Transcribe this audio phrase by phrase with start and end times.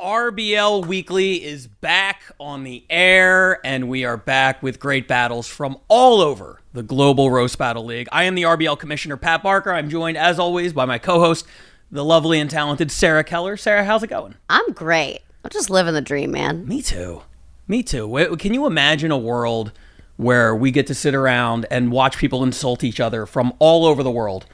[0.00, 5.76] RBL Weekly is back on the air, and we are back with great battles from
[5.88, 8.08] all over the Global Roast Battle League.
[8.10, 9.70] I am the RBL Commissioner, Pat Barker.
[9.70, 11.46] I'm joined, as always, by my co host,
[11.90, 13.58] the lovely and talented Sarah Keller.
[13.58, 14.36] Sarah, how's it going?
[14.48, 15.20] I'm great.
[15.44, 16.66] I'm just living the dream, man.
[16.66, 17.20] Me too.
[17.68, 18.36] Me too.
[18.38, 19.70] Can you imagine a world
[20.16, 24.02] where we get to sit around and watch people insult each other from all over
[24.02, 24.46] the world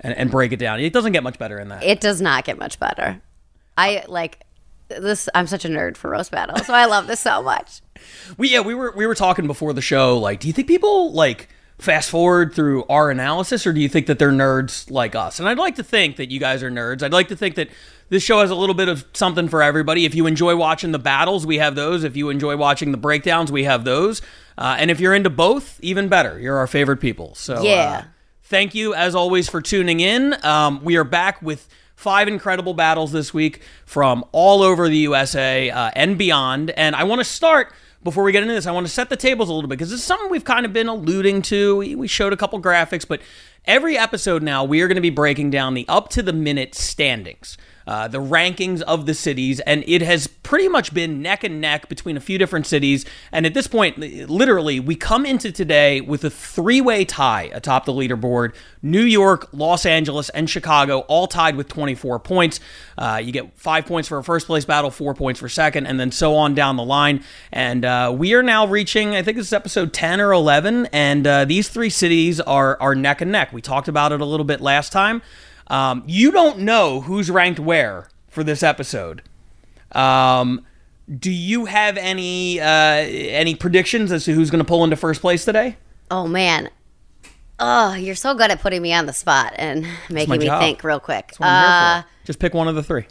[0.00, 0.80] and, and break it down?
[0.80, 1.84] It doesn't get much better than that.
[1.84, 3.22] It does not get much better.
[3.76, 4.44] I like
[4.88, 5.28] this.
[5.34, 7.80] I'm such a nerd for roast battle, so I love this so much.
[8.36, 10.18] We yeah, we were we were talking before the show.
[10.18, 11.48] Like, do you think people like
[11.78, 15.38] fast forward through our analysis, or do you think that they're nerds like us?
[15.38, 17.02] And I'd like to think that you guys are nerds.
[17.02, 17.68] I'd like to think that
[18.08, 20.04] this show has a little bit of something for everybody.
[20.04, 22.04] If you enjoy watching the battles, we have those.
[22.04, 24.22] If you enjoy watching the breakdowns, we have those.
[24.56, 26.40] Uh, and if you're into both, even better.
[26.40, 27.34] You're our favorite people.
[27.34, 28.02] So Yeah.
[28.04, 28.08] Uh,
[28.44, 30.42] thank you as always for tuning in.
[30.44, 31.68] Um, we are back with
[31.98, 36.70] five incredible battles this week from all over the USA uh, and beyond.
[36.70, 37.72] And I want to start
[38.04, 38.66] before we get into this.
[38.66, 40.64] I want to set the tables a little bit because this is something we've kind
[40.64, 41.78] of been alluding to.
[41.78, 43.20] We, we showed a couple graphics, but
[43.64, 46.76] every episode now we are going to be breaking down the up to the minute
[46.76, 47.58] standings.
[47.88, 51.88] Uh, the rankings of the cities, and it has pretty much been neck and neck
[51.88, 53.06] between a few different cities.
[53.32, 57.86] And at this point, literally, we come into today with a three way tie atop
[57.86, 62.60] the leaderboard New York, Los Angeles, and Chicago, all tied with 24 points.
[62.98, 65.98] Uh, you get five points for a first place battle, four points for second, and
[65.98, 67.24] then so on down the line.
[67.50, 71.26] And uh, we are now reaching, I think this is episode 10 or 11, and
[71.26, 73.50] uh, these three cities are, are neck and neck.
[73.50, 75.22] We talked about it a little bit last time.
[75.68, 79.22] Um, you don't know who's ranked where for this episode.
[79.92, 80.64] Um,
[81.18, 85.20] do you have any uh, any predictions as to who's going to pull into first
[85.20, 85.76] place today?
[86.10, 86.70] Oh man.
[87.60, 90.60] Oh, you're so good at putting me on the spot and making me job.
[90.60, 91.28] think real quick.
[91.28, 92.02] That's what I'm Uh.
[92.24, 93.06] Just pick one of the three.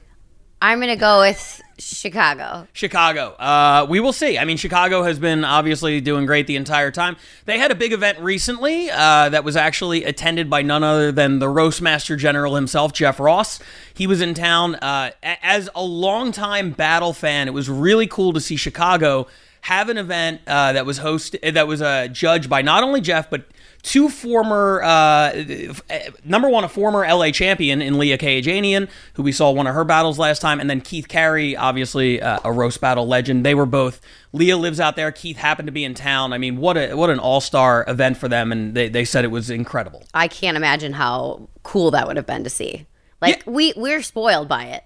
[0.62, 2.68] I'm gonna go with Chicago.
[2.74, 3.34] Chicago.
[3.34, 4.40] Uh, we will see.
[4.40, 7.16] I mean, Chicago has been obviously doing great the entire time.
[7.46, 11.38] They had a big event recently uh, that was actually attended by none other than
[11.38, 13.60] the Roastmaster General himself, Jeff Ross.
[13.94, 14.76] He was in town.
[14.76, 19.28] Uh, as a longtime battle fan, it was really cool to see Chicago
[19.68, 23.30] have an event uh, that was hosted, that was uh, judged by not only Jeff
[23.30, 23.44] but
[23.84, 25.34] two former uh,
[26.24, 29.84] number one, a former LA champion in Leah Kayajanian, who we saw one of her
[29.84, 33.46] battles last time, and then Keith Carey, obviously uh, a roast battle legend.
[33.46, 34.00] They were both.
[34.32, 35.12] Leah lives out there.
[35.12, 36.32] Keith happened to be in town.
[36.32, 39.26] I mean, what a what an all star event for them, and they, they said
[39.26, 40.06] it was incredible.
[40.14, 42.86] I can't imagine how cool that would have been to see.
[43.22, 43.52] Like Yeah.
[43.52, 44.84] we we're spoiled by it,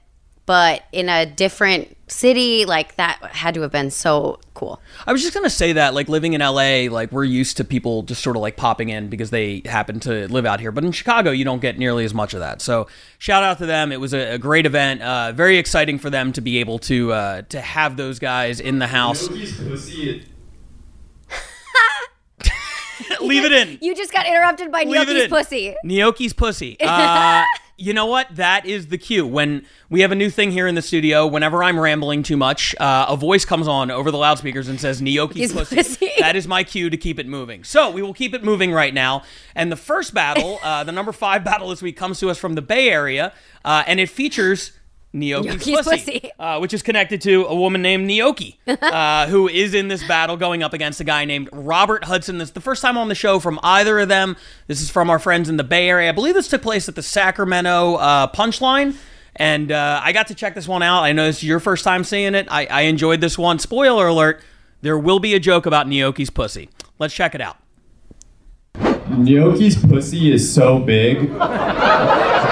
[0.51, 4.81] but in a different city, like that had to have been so cool.
[5.07, 8.03] I was just gonna say that, like living in LA, like we're used to people
[8.03, 10.73] just sort of like popping in because they happen to live out here.
[10.73, 12.61] But in Chicago, you don't get nearly as much of that.
[12.61, 13.93] So shout out to them.
[13.93, 15.01] It was a, a great event.
[15.01, 18.79] Uh, very exciting for them to be able to uh, to have those guys in
[18.79, 19.29] the house.
[23.21, 23.77] Leave it in.
[23.81, 25.75] You just got interrupted by Leave Gnocchi's pussy.
[25.85, 26.77] Gnocchi's pussy.
[26.91, 27.43] Uh,
[27.77, 28.27] you know what?
[28.35, 29.25] That is the cue.
[29.25, 32.75] When we have a new thing here in the studio, whenever I'm rambling too much,
[32.79, 35.75] uh, a voice comes on over the loudspeakers and says Gnocchi's pussy.
[35.77, 36.11] pussy.
[36.19, 37.63] That is my cue to keep it moving.
[37.63, 39.23] So we will keep it moving right now.
[39.55, 42.53] And the first battle, uh, the number five battle this week, comes to us from
[42.53, 43.33] the Bay Area,
[43.65, 44.73] uh, and it features.
[45.13, 46.31] Gnocchi's, Gnocchi's pussy, pussy.
[46.39, 50.37] Uh, which is connected to a woman named Gnocchi, uh, who is in this battle
[50.37, 52.37] going up against a guy named Robert Hudson.
[52.37, 54.37] This is the first time on the show from either of them.
[54.67, 56.09] This is from our friends in the Bay Area.
[56.09, 58.95] I believe this took place at the Sacramento uh, Punchline.
[59.35, 61.03] And uh, I got to check this one out.
[61.03, 62.47] I know this is your first time seeing it.
[62.51, 63.59] I, I enjoyed this one.
[63.59, 64.41] Spoiler alert:
[64.81, 66.69] there will be a joke about Gnocchi's pussy.
[66.99, 67.57] Let's check it out.
[68.75, 71.31] Gnocchi's pussy is so big.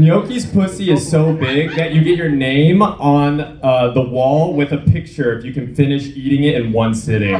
[0.00, 4.72] Gnocchi's pussy is so big that you get your name on uh, the wall with
[4.72, 7.32] a picture if you can finish eating it in one sitting.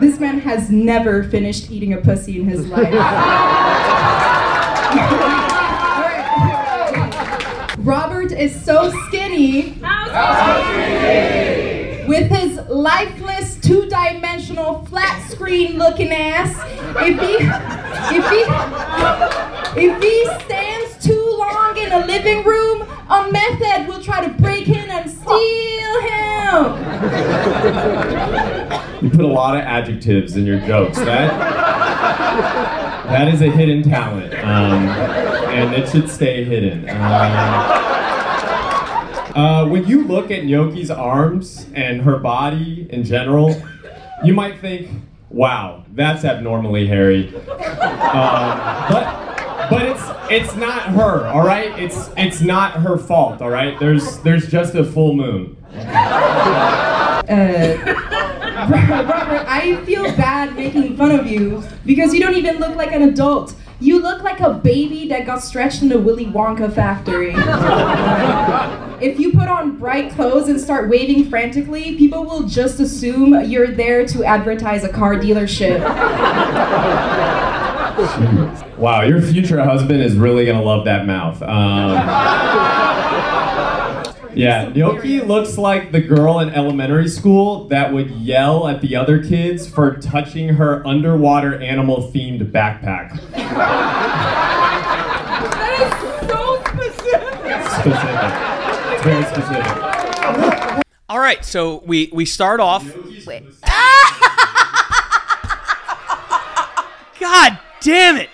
[0.00, 2.94] This man has never finished eating a pussy in his life.
[7.78, 9.74] Robert is so skinny.
[12.08, 16.56] With his lifeless, two-dimensional, flat screen looking ass.
[17.00, 17.36] If he
[18.16, 18.44] if he
[19.78, 20.75] if he stands
[21.76, 26.00] long in a living room, a meth head will try to break in and steal
[26.00, 26.64] him.
[29.02, 30.98] You put a lot of adjectives in your jokes.
[30.98, 31.38] That
[33.06, 34.88] that is a hidden talent, um,
[35.48, 36.88] and it should stay hidden.
[36.88, 36.96] Um,
[39.34, 43.54] uh, when you look at Gnocchi's arms and her body in general,
[44.24, 44.88] you might think,
[45.28, 47.28] Wow, that's abnormally hairy.
[47.36, 48.58] Um,
[48.88, 49.35] but
[49.70, 51.78] but it's it's not her, all right?
[51.78, 53.78] It's it's not her fault, all right?
[53.78, 55.56] There's there's just a full moon.
[57.28, 57.76] Uh,
[58.70, 63.02] Robert, I feel bad making fun of you because you don't even look like an
[63.02, 63.54] adult.
[63.78, 67.34] You look like a baby that got stretched in a Willy Wonka factory.
[69.06, 73.72] if you put on bright clothes and start waving frantically, people will just assume you're
[73.72, 75.80] there to advertise a car dealership.
[78.76, 81.40] Wow, your future husband is really gonna love that mouth.
[81.42, 81.92] Um,
[84.34, 89.24] yeah, Gnocchi looks like the girl in elementary school that would yell at the other
[89.24, 93.18] kids for touching her underwater animal themed backpack.
[93.32, 93.46] That
[95.80, 95.90] is
[96.28, 97.64] so specific.
[97.80, 98.32] Specific.
[98.92, 100.84] It's very specific.
[101.08, 102.84] All right, so we we start off.
[103.26, 103.42] Wait.
[107.18, 108.28] God damn it!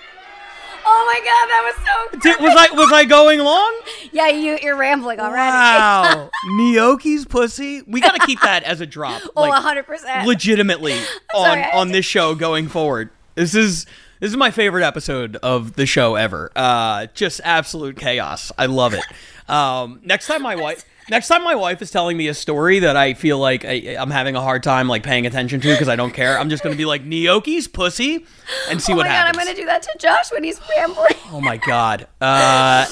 [0.85, 2.19] Oh my god, that was so.
[2.19, 3.81] Did, was I was I going long?
[4.15, 5.39] Yeah, you you're rambling already.
[5.39, 7.81] Wow, Gnocchi's pussy.
[7.87, 9.23] We got to keep that as a drop.
[9.37, 10.27] oh, like, hundred percent.
[10.27, 10.99] legitimately
[11.35, 13.09] on sorry, on this show going forward.
[13.37, 13.87] This is
[14.21, 16.53] this is my favorite episode of the show ever.
[16.55, 18.53] Uh, just absolute chaos.
[18.59, 19.05] I love it.
[19.49, 20.85] Um, next time my wife.
[21.11, 24.11] Next time my wife is telling me a story that I feel like I, I'm
[24.11, 26.77] having a hard time like paying attention to because I don't care, I'm just gonna
[26.77, 28.25] be like Gnocchi's pussy
[28.71, 29.39] and see Oh what my god, happens.
[29.39, 31.13] I'm gonna do that to Josh when he's rambling.
[31.33, 32.07] Oh my god.
[32.21, 32.87] Uh,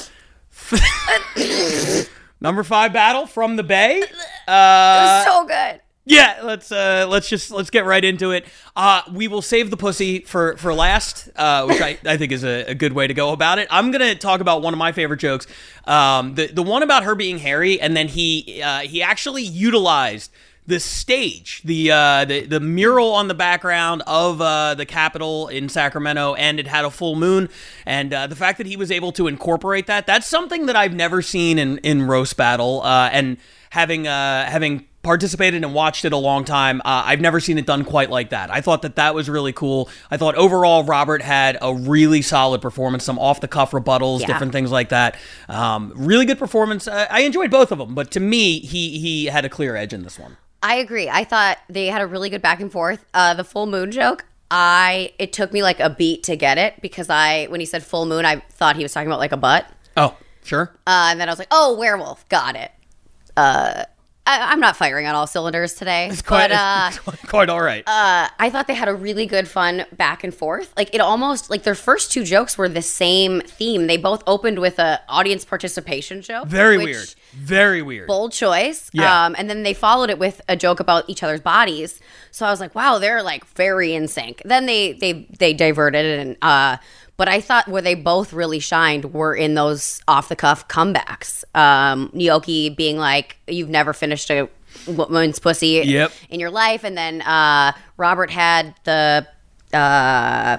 [2.41, 4.03] number five battle from the Bay.
[4.47, 5.81] Uh, so good.
[6.05, 8.45] Yeah, let's uh, let's just let's get right into it.
[8.75, 12.43] Uh, we will save the pussy for for last, uh, which I, I think is
[12.43, 13.67] a, a good way to go about it.
[13.69, 15.45] I'm gonna talk about one of my favorite jokes,
[15.85, 20.31] um, the the one about her being hairy, and then he uh, he actually utilized
[20.65, 25.69] the stage, the uh, the the mural on the background of uh, the Capitol in
[25.69, 27.47] Sacramento, and it had a full moon,
[27.85, 30.93] and uh, the fact that he was able to incorporate that, that's something that I've
[30.93, 33.37] never seen in in roast battle, uh, and
[33.71, 36.79] having uh, having participated and watched it a long time.
[36.81, 38.51] Uh, I've never seen it done quite like that.
[38.51, 39.89] I thought that that was really cool.
[40.11, 44.27] I thought overall Robert had a really solid performance, some off the cuff rebuttals, Yeah.
[44.27, 45.17] different things like that.
[45.49, 46.87] Um, really good performance.
[46.87, 49.91] Uh, I enjoyed both of them, but to me, he he had a clear edge
[49.93, 50.37] in this one.
[50.63, 51.09] I agree.
[51.09, 53.03] I thought they had a really good back and forth.
[53.15, 56.79] Uh, the full moon joke, I it took me like a beat to get it
[56.81, 59.37] because I when he said full moon, I thought he was talking about like a
[59.37, 59.65] butt,
[59.97, 60.71] Oh, sure.
[60.85, 62.71] uh, and then I was like, oh, werewolf, got it.
[63.35, 63.85] Uh,
[64.31, 67.83] I, I'm not firing on all cylinders today, It's Quite, but uh, quite all right.
[67.87, 70.73] uh, I thought they had a really good fun back and forth.
[70.77, 73.87] Like it almost like their first two jokes were the same theme.
[73.87, 76.47] They both opened with a audience participation joke.
[76.47, 77.13] Very weird.
[77.33, 78.07] Very weird.
[78.07, 78.89] bold choice.
[78.93, 79.25] Yeah.
[79.25, 81.99] Um, and then they followed it with a joke about each other's bodies.
[82.31, 84.41] So I was like, wow, they're like very in sync.
[84.45, 86.77] Then they they they diverted and uh
[87.21, 91.43] but I thought where they both really shined were in those off the cuff comebacks.
[91.55, 94.49] Um Gnocchi being like, You've never finished a
[94.87, 96.11] woman's pussy Yep.
[96.31, 96.83] in your life.
[96.83, 99.27] And then uh Robert had the
[99.71, 100.57] uh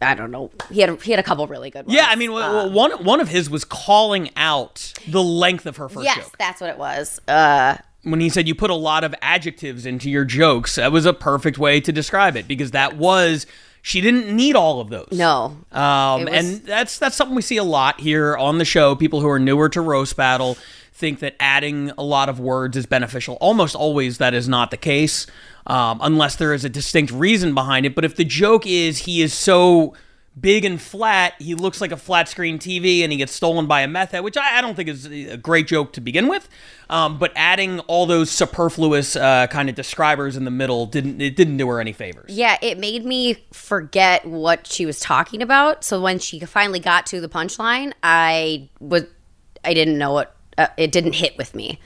[0.00, 0.50] I don't know.
[0.72, 1.94] He had he had a couple really good ones.
[1.96, 5.88] yeah, I mean, w- one one of his was calling out the length of her
[5.88, 6.36] first Yes, joke.
[6.38, 7.20] that's what it was.
[7.28, 11.04] Uh when he said you put a lot of adjectives into your jokes, that was
[11.06, 13.46] a perfect way to describe it because that was
[13.88, 15.08] she didn't need all of those.
[15.12, 15.56] no.
[15.72, 18.94] Um, was- and that's that's something we see a lot here on the show.
[18.94, 20.58] People who are newer to roast battle
[20.92, 23.36] think that adding a lot of words is beneficial.
[23.40, 25.26] Almost always that is not the case,
[25.66, 27.94] um, unless there is a distinct reason behind it.
[27.94, 29.94] But if the joke is he is so
[30.40, 33.82] big and flat, he looks like a flat screen TV, and he gets stolen by
[33.82, 36.48] a meth head, which I, I don't think is a great joke to begin with.
[36.90, 41.36] Um, but adding all those superfluous uh, kind of describers in the middle didn't it
[41.36, 42.30] didn't do her any favors.
[42.34, 45.84] Yeah, it made me forget what she was talking about.
[45.84, 49.04] So when she finally got to the punchline, I was
[49.64, 51.78] I didn't know what uh, it didn't hit with me.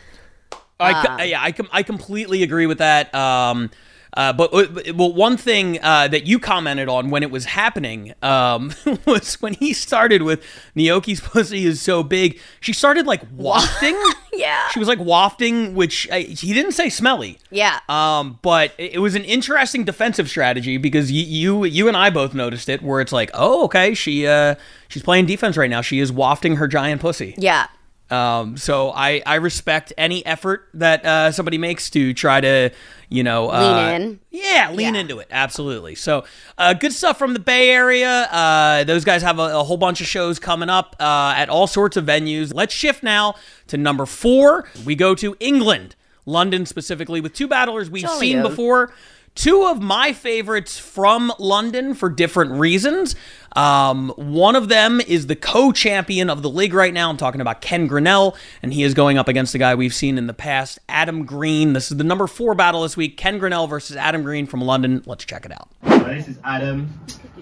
[0.79, 3.15] I, co- yeah, I, com- I completely agree with that.
[3.15, 3.71] Um,
[4.15, 8.15] uh, but uh, well, one thing uh, that you commented on when it was happening
[8.23, 8.73] um,
[9.07, 10.45] was when he started with
[10.77, 12.39] Gnocchi's pussy is so big.
[12.61, 14.01] She started like wafting.
[14.35, 14.69] Yeah.
[14.69, 17.39] she was like wafting, which uh, he didn't say smelly.
[17.51, 17.81] Yeah.
[17.91, 22.09] Um, but it it was an interesting defensive strategy because you, you you and I
[22.09, 24.55] both noticed it, where it's like, oh, okay, she uh,
[24.89, 25.83] she's playing defense right now.
[25.83, 27.35] She is wafting her giant pussy.
[27.37, 27.67] yeah.
[28.13, 32.71] Um, so I, I respect any effort that uh, somebody makes to try to,
[33.09, 34.21] you know, uh, Lean in.
[34.31, 35.01] Yeah, lean Yeah.
[35.01, 35.29] into it.
[35.31, 35.95] Absolutely.
[35.95, 36.25] So
[36.59, 38.29] uh, good stuff from the Bay Area.
[38.31, 41.67] Uh, those guys have a, a whole bunch of shows coming up uh, at all
[41.67, 42.53] sorts of venues.
[42.55, 43.35] Let's shift now
[43.69, 44.69] to number four.
[44.85, 48.49] We go to England, London specifically, with two battlers we've Jolly seen good.
[48.51, 48.93] before.
[49.35, 53.17] two of my favorites from London for different reasons.
[53.55, 57.11] Um, one of them is the co-champion of the league right now.
[57.11, 60.19] I'm talking about Ken Grinnell, and he is going up against the guy we've seen
[60.19, 61.73] in the past, Adam Green.
[61.73, 65.03] This is the number four battle this week: Ken Grinnell versus Adam Green from London.
[65.07, 65.69] Let's check it out.
[66.07, 66.89] This is Adam.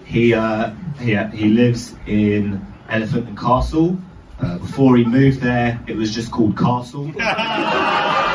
[0.05, 3.97] He uh, he, he lives in Elephant and Castle.
[4.39, 7.11] Uh, before he moved there, it was just called Castle.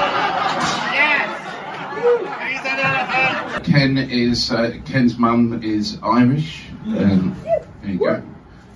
[3.66, 6.66] Ken is uh, Ken's mum is Irish.
[6.86, 8.22] Um, there you go.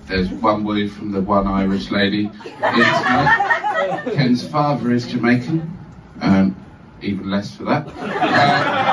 [0.05, 2.29] There's one word from the one Irish lady.
[2.59, 5.77] Ken's father is Jamaican.
[6.19, 6.57] Um,
[7.01, 7.87] even less for that.
[7.87, 8.91] Uh,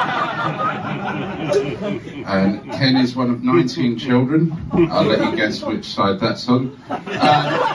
[2.26, 4.56] and Ken is one of 19 children.
[4.72, 6.80] I'll let you guess which side that's on.
[6.88, 7.74] Uh,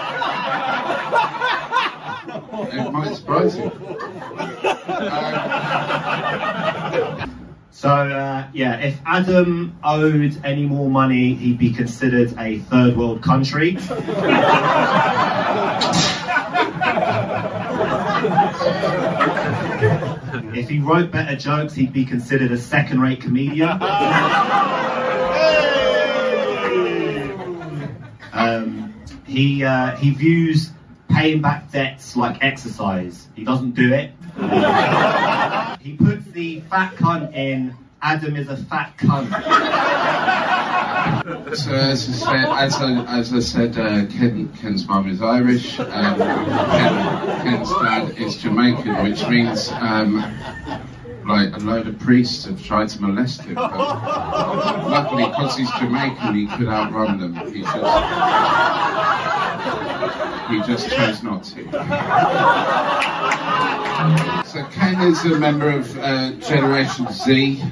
[2.72, 3.66] it might surprise you.
[4.88, 5.54] Uh,
[7.74, 13.24] So uh, yeah, if Adam owed any more money, he'd be considered a third world
[13.24, 13.76] country.
[20.56, 23.82] if he wrote better jokes, he'd be considered a second-rate comedian.
[28.36, 30.72] Um, he uh, he views
[31.08, 33.28] paying back debts like exercise.
[33.36, 34.12] He doesn't do it.
[35.84, 37.76] he puts the fat cunt in.
[38.02, 39.30] Adam is a fat cunt.
[41.56, 45.80] So as I said, as I, as I said, uh, Ken, Ken's mum is Irish.
[45.80, 45.88] Um,
[46.18, 50.24] Ken, Ken's dad is Jamaican, which means um,
[51.26, 53.56] like a load of priests have tried to molest him.
[53.56, 57.36] But luckily, because he's Jamaican, he could outrun them.
[57.54, 57.74] He just
[60.50, 61.64] he just chose not to.
[64.46, 67.64] So Ken is a member of uh, Generation Z.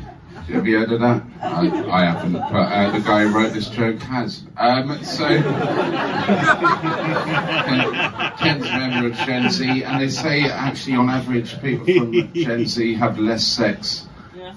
[0.50, 1.24] Have you heard of that?
[1.42, 4.44] I, I haven't, but uh, the guy who wrote this joke has.
[4.58, 5.44] Um, so, Ken,
[8.38, 12.66] Ken's a member of Gen Z, and they say actually, on average, people from Gen
[12.66, 14.08] Z have less sex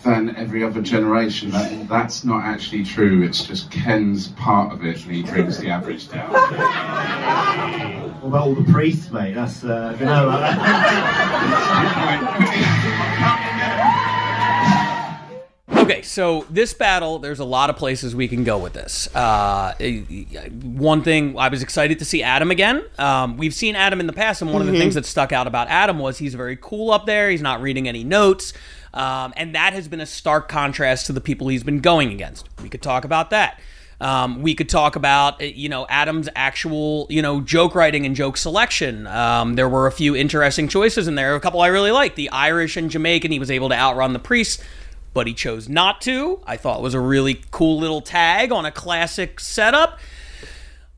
[0.03, 1.51] than every other generation.
[1.51, 3.23] That, that's not actually true.
[3.23, 6.33] It's just Ken's part of it, and he brings the average down.
[8.21, 9.35] What about all the priests, mate?
[9.35, 10.31] That's uh, you know,
[15.85, 19.15] Okay, so this battle, there's a lot of places we can go with this.
[19.15, 19.75] Uh,
[20.63, 22.83] one thing, I was excited to see Adam again.
[22.97, 25.47] Um, we've seen Adam in the past, and one of the things that stuck out
[25.47, 27.29] about Adam was he's very cool up there.
[27.29, 28.55] He's not reading any notes.
[28.95, 32.49] Um, and that has been a stark contrast to the people he's been going against.
[32.63, 33.61] We could talk about that.
[34.01, 38.15] Um, we could talk about, uh, you know, Adam's actual, you know, joke writing and
[38.15, 39.07] joke selection.
[39.07, 41.35] Um, there were a few interesting choices in there.
[41.35, 42.17] A couple I really liked.
[42.17, 44.63] The Irish and Jamaican, he was able to outrun the priests,
[45.13, 46.41] but he chose not to.
[46.47, 49.99] I thought was a really cool little tag on a classic setup.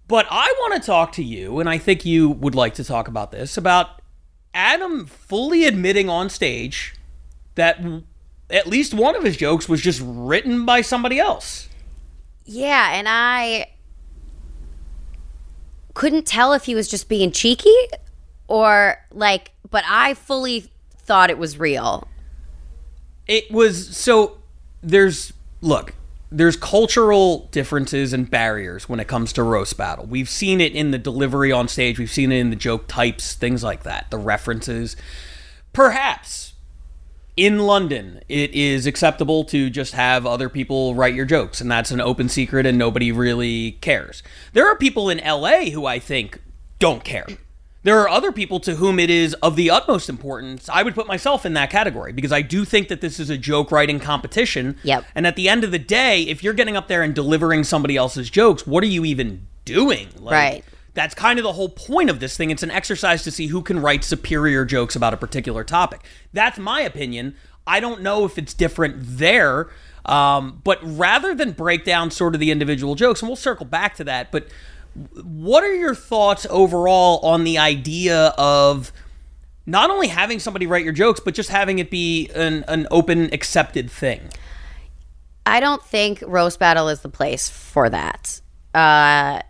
[0.09, 3.09] But I want to talk to you, and I think you would like to talk
[3.09, 4.01] about this about
[4.55, 6.95] Adam fully admitting on stage
[7.57, 7.81] that
[8.49, 11.69] at least one of his jokes was just written by somebody else.
[12.45, 13.71] Yeah, and I
[15.95, 17.75] couldn't tell if he was just being cheeky
[18.47, 22.07] or like, but I fully thought it was real.
[23.27, 24.39] It was so
[24.83, 25.95] there's look,
[26.31, 30.07] there's cultural differences and barriers when it comes to roast battle.
[30.07, 33.35] We've seen it in the delivery on stage, we've seen it in the joke types,
[33.35, 34.97] things like that, the references.
[35.73, 36.53] Perhaps
[37.37, 41.91] in London, it is acceptable to just have other people write your jokes, and that's
[41.91, 44.23] an open secret, and nobody really cares.
[44.55, 46.41] There are people in LA who I think
[46.79, 47.27] don't care.
[47.83, 50.69] There are other people to whom it is of the utmost importance.
[50.69, 53.39] I would put myself in that category because I do think that this is a
[53.39, 54.77] joke writing competition.
[54.83, 55.05] Yep.
[55.15, 57.97] And at the end of the day, if you're getting up there and delivering somebody
[57.97, 60.09] else's jokes, what are you even doing?
[60.19, 60.65] Like, Right.
[60.97, 62.51] That's kind of the whole point of this thing.
[62.51, 66.01] It's an exercise to see who can write superior jokes about a particular topic.
[66.33, 67.37] That's my opinion.
[67.67, 69.69] I don't know if it's different there.
[70.07, 73.95] Um, but rather than break down sort of the individual jokes, and we'll circle back
[73.97, 74.49] to that, but
[75.23, 78.93] what are your thoughts overall on the idea of
[79.67, 83.35] not only having somebody write your jokes, but just having it be an, an open,
[83.35, 84.31] accepted thing?
[85.45, 88.41] I don't think roast battle is the place for that.
[88.75, 89.43] Uh,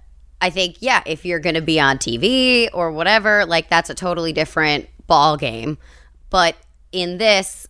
[0.47, 3.97] I think yeah, if you're going to be on TV or whatever, like that's a
[3.97, 5.77] totally different ball game.
[6.31, 6.55] But
[6.93, 7.67] in this,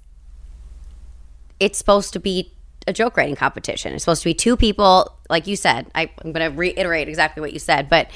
[1.58, 2.52] it's supposed to be
[2.86, 3.94] a joke writing competition.
[3.94, 5.86] It's supposed to be two people, like you said.
[5.94, 8.10] I, I'm going to reiterate exactly what you said, but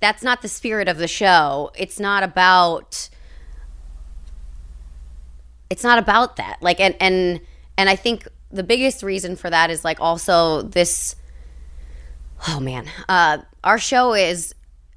[0.00, 1.70] that's not the spirit of the show.
[1.76, 3.08] It's not about.
[5.70, 6.56] It's not about that.
[6.60, 7.40] Like and and
[7.76, 11.14] and I think the biggest reason for that is like also this
[12.48, 14.54] oh man uh our show is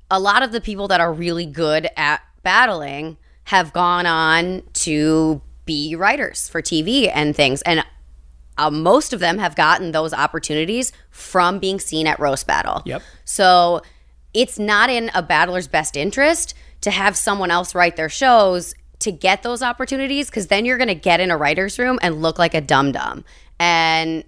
[0.09, 5.41] a lot of the people that are really good at battling have gone on to
[5.65, 7.83] be writers for tv and things and
[8.57, 13.01] uh, most of them have gotten those opportunities from being seen at roast battle Yep.
[13.25, 13.81] so
[14.33, 19.11] it's not in a battler's best interest to have someone else write their shows to
[19.11, 22.37] get those opportunities because then you're going to get in a writer's room and look
[22.39, 23.25] like a dum dum.
[23.59, 24.23] And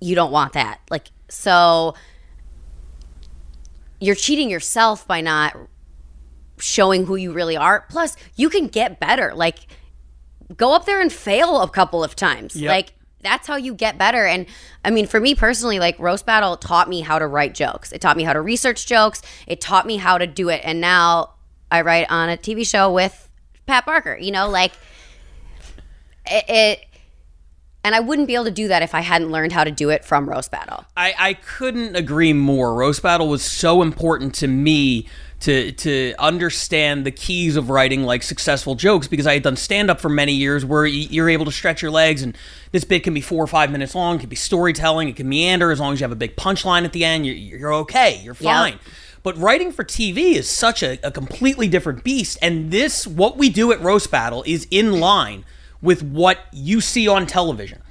[0.00, 0.80] you don't want that.
[0.90, 1.94] Like, so
[4.04, 5.56] you're cheating yourself by not
[6.58, 7.86] showing who you really are.
[7.88, 9.34] Plus, you can get better.
[9.34, 9.66] Like,
[10.56, 12.56] go up there and fail a couple of times.
[12.56, 12.68] Yep.
[12.68, 12.92] Like,
[13.24, 14.26] that's how you get better.
[14.26, 14.46] And
[14.84, 17.90] I mean, for me personally, like Roast Battle taught me how to write jokes.
[17.90, 19.22] It taught me how to research jokes.
[19.46, 20.60] It taught me how to do it.
[20.62, 21.30] And now
[21.70, 23.30] I write on a TV show with
[23.66, 24.72] Pat Barker, you know, like
[26.26, 26.86] it, it
[27.84, 29.90] and I wouldn't be able to do that if I hadn't learned how to do
[29.90, 30.86] it from Roast Battle.
[30.96, 32.74] I, I couldn't agree more.
[32.74, 35.06] Roast battle was so important to me
[35.40, 39.90] to to understand the keys of writing like successful jokes because I had done stand
[39.90, 42.36] up for many years where you're able to stretch your legs and
[42.72, 45.28] this bit can be four or five minutes long, it can be storytelling, it can
[45.28, 47.26] meander as long as you have a big punchline at the end.
[47.26, 48.78] You're, you're okay, you're fine.
[49.22, 52.36] But writing for TV is such a, a completely different beast.
[52.42, 55.44] And this, what we do at Roast Battle, is in line
[55.84, 57.82] with what you see on television.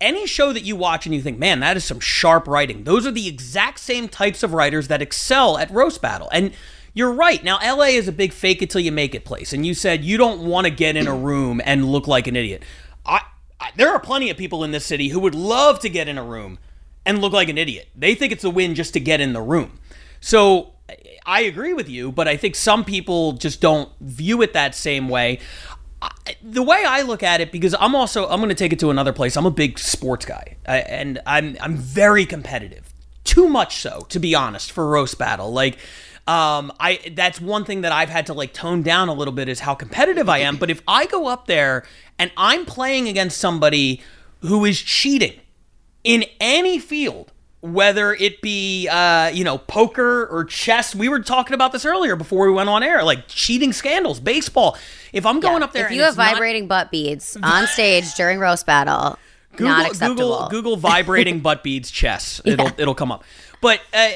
[0.00, 3.06] Any show that you watch and you think, man, that is some sharp writing, those
[3.06, 6.28] are the exact same types of writers that excel at Roast Battle.
[6.32, 6.52] And
[6.94, 7.44] you're right.
[7.44, 9.52] Now, LA is a big fake it till you make it place.
[9.52, 12.34] And you said you don't want to get in a room and look like an
[12.34, 12.62] idiot.
[13.04, 13.20] I,
[13.60, 16.16] I, there are plenty of people in this city who would love to get in
[16.16, 16.58] a room
[17.04, 17.88] and look like an idiot.
[17.94, 19.78] They think it's a win just to get in the room.
[20.20, 20.74] So
[21.26, 25.08] I agree with you, but I think some people just don't view it that same
[25.08, 25.40] way.
[26.42, 28.90] The way I look at it, because I'm also I'm going to take it to
[28.90, 29.36] another place.
[29.36, 32.92] I'm a big sports guy, I- and I'm I'm very competitive,
[33.24, 35.52] too much so, to be honest, for roast battle.
[35.52, 35.78] Like,
[36.26, 39.48] um, I that's one thing that I've had to like tone down a little bit
[39.48, 40.56] is how competitive I am.
[40.56, 41.84] But if I go up there
[42.18, 44.02] and I'm playing against somebody
[44.40, 45.40] who is cheating
[46.04, 47.32] in any field,
[47.64, 50.94] whether it be uh, you know poker or chess.
[50.94, 54.76] We were talking about this earlier before we went on air, like cheating scandals, baseball.
[55.12, 57.66] If I'm going up there, if and you have it's not- vibrating butt beads on
[57.66, 59.18] stage during Roast Battle,
[59.58, 60.48] not acceptable.
[60.48, 62.42] Google Google vibrating butt beads chess.
[62.44, 63.24] It'll it'll come up.
[63.62, 64.10] But uh,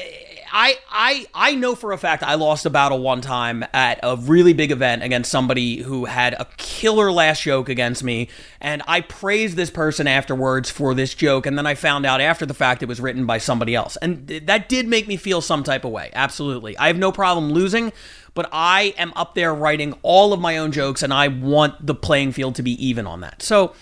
[0.51, 4.15] I I I know for a fact I lost a battle one time at a
[4.15, 9.01] really big event against somebody who had a killer last joke against me, and I
[9.01, 12.83] praised this person afterwards for this joke, and then I found out after the fact
[12.83, 15.85] it was written by somebody else, and th- that did make me feel some type
[15.85, 16.09] of way.
[16.13, 17.91] Absolutely, I have no problem losing.
[18.35, 21.95] But I am up there writing all of my own jokes, and I want the
[21.95, 23.41] playing field to be even on that.
[23.41, 23.73] So,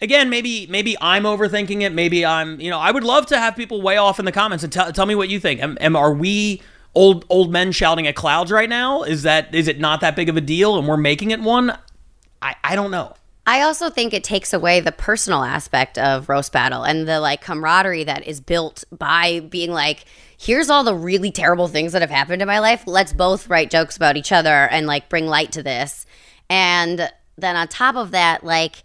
[0.00, 1.92] again, maybe maybe I'm overthinking it.
[1.92, 4.64] Maybe I'm, you know, I would love to have people way off in the comments
[4.64, 5.60] and tell tell me what you think.
[5.60, 6.62] Am, am are we
[6.94, 9.02] old old men shouting at clouds right now?
[9.02, 11.76] Is that is it not that big of a deal and we're making it one?
[12.42, 13.14] I I don't know.
[13.46, 17.42] I also think it takes away the personal aspect of roast battle and the like
[17.42, 20.06] camaraderie that is built by being like,
[20.38, 22.84] here's all the really terrible things that have happened in my life.
[22.86, 26.06] Let's both write jokes about each other and like bring light to this.
[26.48, 28.82] And then on top of that, like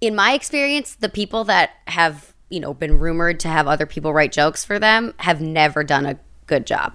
[0.00, 4.12] in my experience, the people that have, you know, been rumored to have other people
[4.12, 6.94] write jokes for them have never done a good job.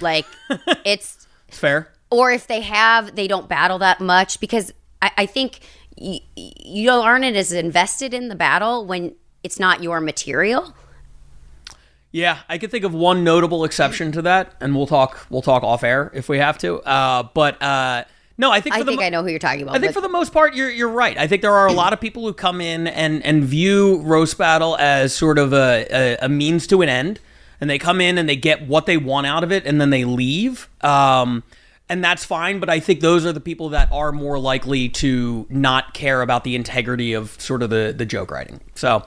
[0.00, 0.26] Like
[0.84, 1.90] it's fair.
[2.10, 5.60] or if they have, they don't battle that much because I, I think
[5.98, 10.74] y- you aren't as invested in the battle when it's not your material.
[12.12, 15.62] Yeah, I could think of one notable exception to that, and we'll talk we'll talk
[15.62, 16.80] off air if we have to.
[16.80, 18.04] Uh, but uh,
[18.38, 19.76] no, I think for I the think mo- I know who you're talking about.
[19.76, 21.16] I think for the most part, you're you're right.
[21.16, 24.36] I think there are a lot of people who come in and and view roast
[24.36, 27.20] battle as sort of a, a, a means to an end,
[27.60, 29.90] and they come in and they get what they want out of it, and then
[29.90, 30.68] they leave.
[30.82, 31.42] Um,
[31.88, 35.46] and that's fine, but I think those are the people that are more likely to
[35.48, 38.60] not care about the integrity of sort of the the joke writing.
[38.74, 39.06] So,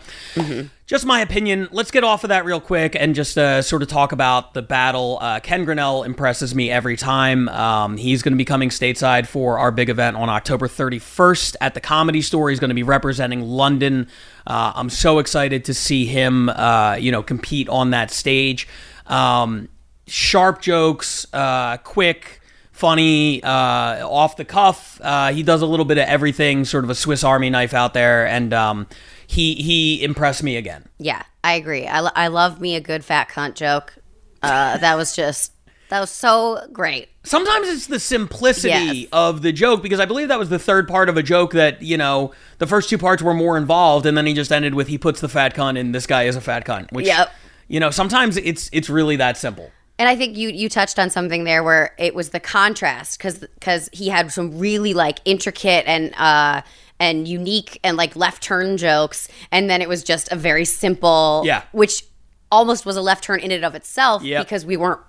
[0.90, 1.70] just my opinion.
[1.72, 4.64] Let's get off of that real quick and just uh, sort of talk about the
[4.64, 5.20] battle.
[5.22, 7.48] Uh, Ken Grinnell impresses me every time.
[7.50, 11.76] Um, he's going to be coming stateside for our big event on October 31st at
[11.76, 12.50] the Comedy Store.
[12.50, 14.08] He's going to be representing London.
[14.48, 18.68] Uh, I'm so excited to see him, uh, you know, compete on that stage.
[19.06, 19.70] Um,
[20.08, 22.39] sharp jokes, uh, quick
[22.80, 25.00] funny, uh, off the cuff.
[25.04, 27.94] Uh, he does a little bit of everything, sort of a Swiss Army knife out
[27.94, 28.88] there, and um,
[29.28, 30.86] he he impressed me again.
[30.98, 31.86] yeah, I agree.
[31.88, 33.94] I, lo- I love me a good fat cunt joke.
[34.42, 35.52] Uh, that was just
[35.90, 37.10] That was so great.
[37.24, 39.08] sometimes it's the simplicity Yes.
[39.12, 41.82] of the joke because I believe that was the third part of a joke that
[41.82, 44.88] you know the first two parts were more involved, and then he just ended with
[44.88, 47.30] he puts the fat cunt in this guy is a fat cunt, which Yep.
[47.68, 49.70] you know sometimes it's it's really that simple.
[50.00, 53.40] And I think you you touched on something there where it was the contrast because
[53.40, 56.62] because he had some really like intricate and uh
[57.02, 61.44] and unique and like left turn jokes, and then it was just a very simple
[61.46, 61.64] Yeah.
[61.74, 62.04] which
[62.52, 64.44] almost was a left turn in and of itself Yep.
[64.46, 65.02] because we weren't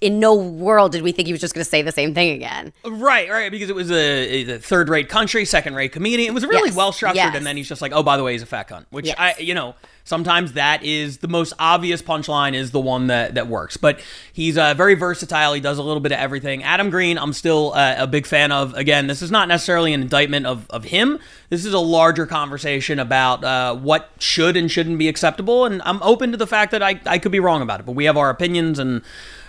[0.00, 2.30] in no world did we think he was just going to say the same thing
[2.30, 2.72] again.
[2.84, 6.28] Right, right, because it was a, a third-rate country, second-rate comedian.
[6.30, 7.34] It was really Yes, well structured, yes.
[7.34, 9.16] and then he's just like, "Oh, by the way, he's a fat cunt," which Yes.
[9.18, 9.74] I, you know,
[10.08, 13.76] sometimes that is the most obvious punchline is the one that that works.
[13.76, 14.00] But
[14.32, 15.52] he's uh, very versatile.
[15.52, 16.62] He does a little bit of everything.
[16.64, 18.74] Adam Green, I'm still uh, a big fan of.
[18.74, 21.18] Again, this is not necessarily an indictment of of him.
[21.50, 26.02] This is a larger conversation about uh, what should and shouldn't be acceptable, and I'm
[26.02, 27.86] open to the fact that I I could be wrong about it.
[27.86, 29.02] But we have our opinions and.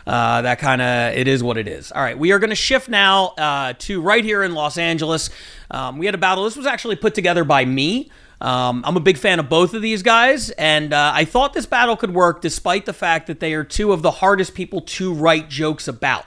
[0.08, 1.92] Uh, that kind of it is what it is.
[1.92, 5.30] All right, we are going to shift now uh, to right here in Los Angeles.
[5.70, 6.46] Um, we had a battle.
[6.46, 8.10] This was actually put together by me.
[8.42, 11.66] Um, I'm a big fan of both of these guys, and uh, I thought this
[11.66, 15.14] battle could work despite the fact that they are two of the hardest people to
[15.14, 16.26] write jokes about.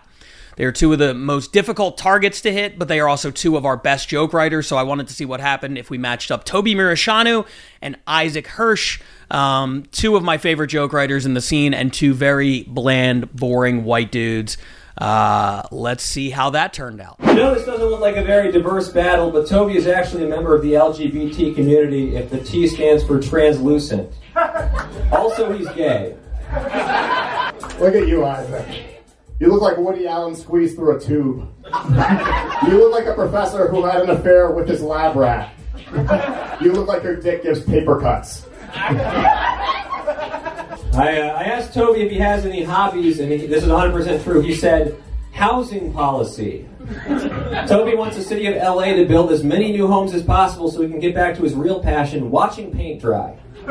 [0.57, 3.57] They are two of the most difficult targets to hit, but they are also two
[3.57, 4.66] of our best joke writers.
[4.66, 7.46] So I wanted to see what happened if we matched up Toby Muresianu
[7.81, 12.12] and Isaac Hirsch, um, two of my favorite joke writers in the scene, and two
[12.12, 14.59] very bland, boring white dudes.
[14.99, 17.17] Uh, let's see how that turned out.
[17.21, 20.29] I know this doesn't look like a very diverse battle, but Toby is actually a
[20.29, 24.13] member of the LGBT community if the T stands for translucent.
[25.13, 26.17] Also, he's gay.
[27.79, 29.03] Look at you, Isaac.
[29.39, 31.49] You look like Woody Allen squeezed through a tube.
[32.67, 35.53] You look like a professor who had an affair with his lab rat.
[36.63, 38.47] You look like your dick gives paper cuts.
[40.95, 44.23] I, uh, I asked Toby if he has any hobbies, and he, this is 100%
[44.25, 44.41] true.
[44.41, 45.03] He said,
[45.33, 46.69] housing policy.
[47.67, 50.83] Toby wants the city of LA to build as many new homes as possible so
[50.83, 53.39] he can get back to his real passion, watching paint dry.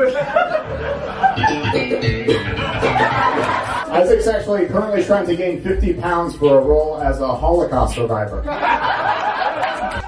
[3.92, 8.42] Isaac's actually currently trying to gain 50 pounds for a role as a Holocaust survivor.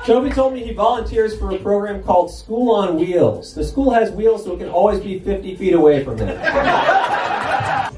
[0.04, 3.54] Toby told me he volunteers for a program called School on Wheels.
[3.54, 6.28] The school has wheels so it can always be 50 feet away from him.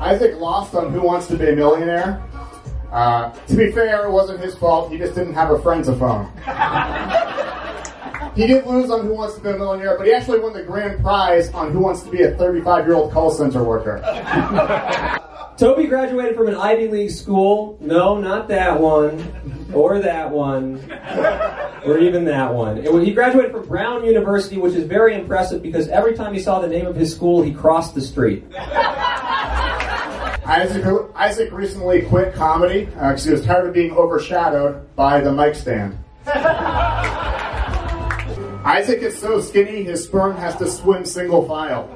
[0.01, 2.23] Isaac lost on Who Wants to Be a Millionaire.
[2.93, 4.93] Uh, to be fair, it wasn't his fault.
[4.93, 6.31] He just didn't have a friend to phone.
[8.37, 10.63] He did lose on Who Wants to Be a Millionaire, but he actually won the
[10.63, 14.01] grand prize on Who Wants to Be a 35 year old call center worker.
[15.57, 17.79] Toby graduated from an Ivy League school.
[17.81, 19.56] No, not that one.
[19.73, 20.81] Or that one.
[21.85, 22.79] Or even that one.
[22.79, 26.59] It, he graduated from Brown University, which is very impressive because every time he saw
[26.61, 28.45] the name of his school, he crossed the street.
[30.47, 30.85] Isaac,
[31.17, 35.57] Isaac recently quit comedy uh, because he was tired of being overshadowed by the mic
[35.57, 35.99] stand.
[38.65, 41.89] Isaac is so skinny, his sperm has to swim single file.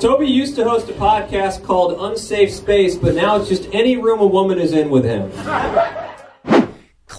[0.00, 4.20] Toby used to host a podcast called Unsafe Space, but now it's just any room
[4.20, 5.30] a woman is in with him.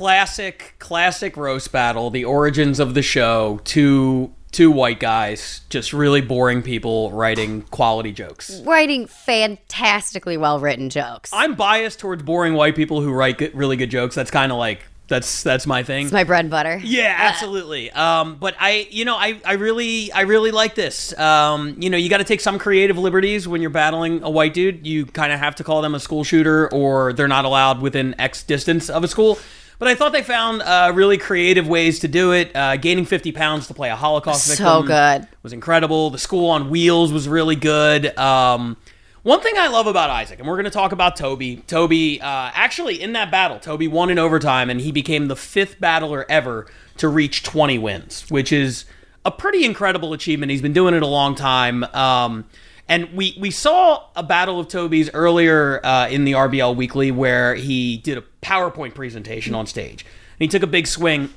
[0.01, 2.09] Classic, classic roast battle.
[2.09, 3.61] The origins of the show.
[3.63, 8.61] Two two white guys, just really boring people writing quality jokes.
[8.61, 11.29] Writing fantastically well written jokes.
[11.31, 14.15] I'm biased towards boring white people who write good, really good jokes.
[14.15, 16.05] That's kind of like that's that's my thing.
[16.05, 16.81] it's my bread and butter.
[16.83, 17.91] Yeah, absolutely.
[17.91, 21.15] Um, but I, you know, I, I really, I really like this.
[21.19, 24.55] Um, you know, you got to take some creative liberties when you're battling a white
[24.55, 24.87] dude.
[24.87, 28.19] You kind of have to call them a school shooter, or they're not allowed within
[28.19, 29.37] X distance of a school.
[29.81, 32.55] But I thought they found uh, really creative ways to do it.
[32.55, 35.27] Uh, gaining 50 pounds to play a Holocaust victim So good.
[35.41, 36.11] was incredible.
[36.11, 38.15] The School on Wheels was really good.
[38.15, 38.77] Um,
[39.23, 41.63] one thing I love about Isaac, and we're going to talk about Toby.
[41.65, 45.79] Toby, uh, actually, in that battle, Toby won in overtime, and he became the fifth
[45.79, 46.67] battler ever
[46.97, 48.85] to reach 20 wins, which is
[49.25, 50.51] a pretty incredible achievement.
[50.51, 51.85] He's been doing it a long time.
[51.85, 52.45] Um,
[52.91, 57.55] and we, we saw a battle of Toby's earlier uh, in the RBL Weekly where
[57.55, 60.03] he did a PowerPoint presentation on stage.
[60.03, 61.29] And he took a big swing.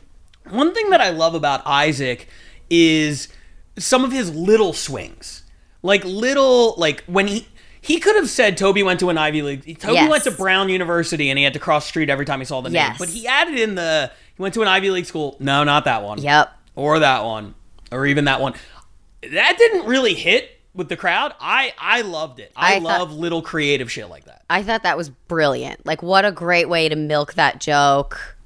[0.50, 2.26] One thing that I love about Isaac
[2.68, 3.28] is
[3.78, 5.44] some of his little swings.
[5.80, 7.46] Like little, like when he
[7.80, 9.78] he could have said Toby went to an Ivy League.
[9.78, 10.10] Toby Yes.
[10.10, 12.62] went to Brown University and he had to cross the street every time he saw
[12.62, 12.82] the name.
[12.82, 12.98] Yes.
[12.98, 15.36] But he added in the he went to an Ivy League school.
[15.38, 16.18] No, not that one.
[16.18, 16.50] Yep.
[16.74, 17.54] Or that one.
[17.92, 18.54] Or even that one.
[19.30, 21.32] That didn't really hit with the crowd.
[21.40, 22.52] I I loved it.
[22.56, 24.42] I, I thought- love little creative shit like that.
[24.50, 25.84] I thought that was brilliant.
[25.86, 28.36] Like, what a great way to milk that joke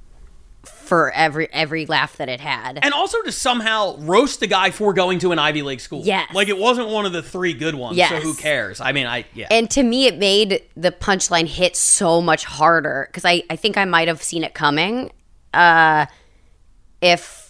[0.64, 2.78] for every every laugh that it had.
[2.82, 6.02] and also to somehow roast the guy for going to an Ivy League school.
[6.04, 6.32] Yes.
[6.34, 7.96] Like it wasn't one of the three good ones.
[7.96, 8.22] So Yes.
[8.22, 8.80] who cares?
[8.80, 9.48] I mean, I yeah.
[9.50, 13.76] and to me, it made the punchline hit so much harder because I, I think
[13.76, 15.12] I might have seen it coming.
[15.52, 16.06] Uh,
[17.02, 17.47] if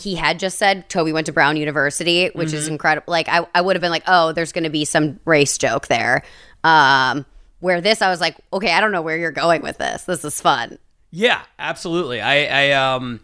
[0.00, 3.60] he had just said Toby went to Brown University, which is incredible, like I, I
[3.60, 6.22] would have been like, oh, there's going to be some race joke there.
[6.64, 7.24] Um,
[7.60, 10.04] where this, I was like, okay, I don't know where you're going with this.
[10.04, 10.78] This is fun.
[11.10, 12.20] Yeah, absolutely.
[12.20, 13.20] I, I um,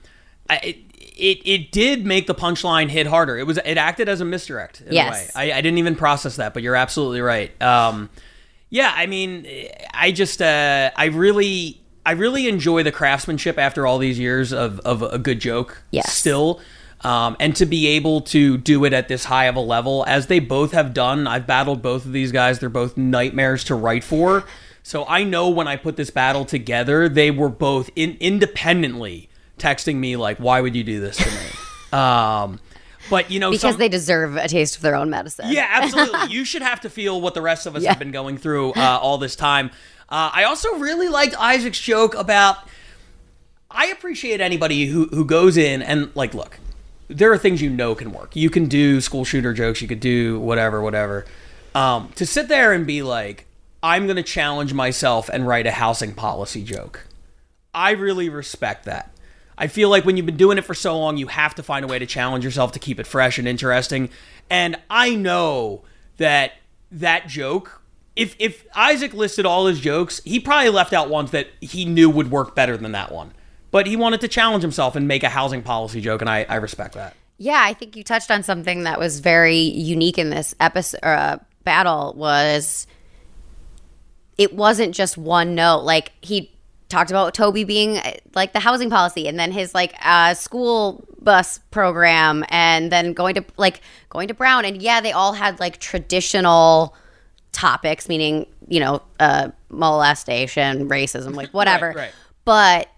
[0.50, 0.76] I, it,
[1.16, 3.38] it it did make the punchline hit harder.
[3.38, 5.32] It was it acted as a misdirect in Yes.
[5.34, 5.52] a way.
[5.52, 7.60] I, I didn't even process that, but you're absolutely right.
[7.62, 8.10] Um,
[8.70, 9.46] yeah, I mean,
[9.92, 14.80] I just uh, I really I really enjoy the craftsmanship after all these years of
[14.80, 15.82] of a good joke.
[15.90, 16.12] Yes.
[16.12, 16.60] still.
[17.00, 20.26] Um, and to be able to do it at this high of a level, as
[20.28, 22.60] they both have done, I've battled both of these guys.
[22.60, 24.44] They're both nightmares to write for.
[24.82, 29.96] So I know when I put this battle together, they were both in, independently texting
[29.96, 31.46] me like, "Why would you do this to me?"
[31.98, 32.58] um,
[33.10, 35.46] but you know, Because some- they deserve a taste of their own medicine.
[35.50, 36.26] yeah, absolutely.
[36.34, 37.90] you should have to feel what the rest of us Yeah.
[37.90, 39.70] have been going through uh, all this time.
[40.14, 42.58] Uh, I also really liked Isaac's joke about.
[43.68, 46.60] I appreciate anybody who who goes in and like, look,
[47.08, 48.36] there are things you know can work.
[48.36, 49.82] You can do school shooter jokes.
[49.82, 51.24] You could do whatever, whatever.
[51.74, 53.46] Um, to sit there and be like,
[53.82, 57.08] I'm going to challenge myself and write a housing policy joke.
[57.74, 59.10] I really respect that.
[59.58, 61.84] I feel like when you've been doing it for so long, you have to find
[61.84, 64.10] a way to challenge yourself to keep it fresh and interesting.
[64.48, 65.82] And I know
[66.18, 66.52] that
[66.92, 67.82] that joke,
[68.16, 72.08] if if Isaac listed all his jokes, he probably left out ones that he knew
[72.08, 73.32] would work better than that one.
[73.70, 76.56] But he wanted to challenge himself and make a housing policy joke, and I, I
[76.56, 77.16] respect that.
[77.38, 81.38] Yeah, I think you touched on something that was very unique in this episode uh,
[81.64, 82.86] battle was
[84.38, 85.80] it wasn't just one note.
[85.80, 86.52] Like he
[86.88, 91.04] talked about Toby being uh, like the housing policy and then his like uh, school
[91.20, 95.58] bus program and then going to like going to Brown and yeah, they all had
[95.58, 96.94] like traditional
[97.54, 101.92] topics meaning, you know, uh molestation, racism, like whatever.
[101.96, 102.12] right.
[102.44, 102.88] But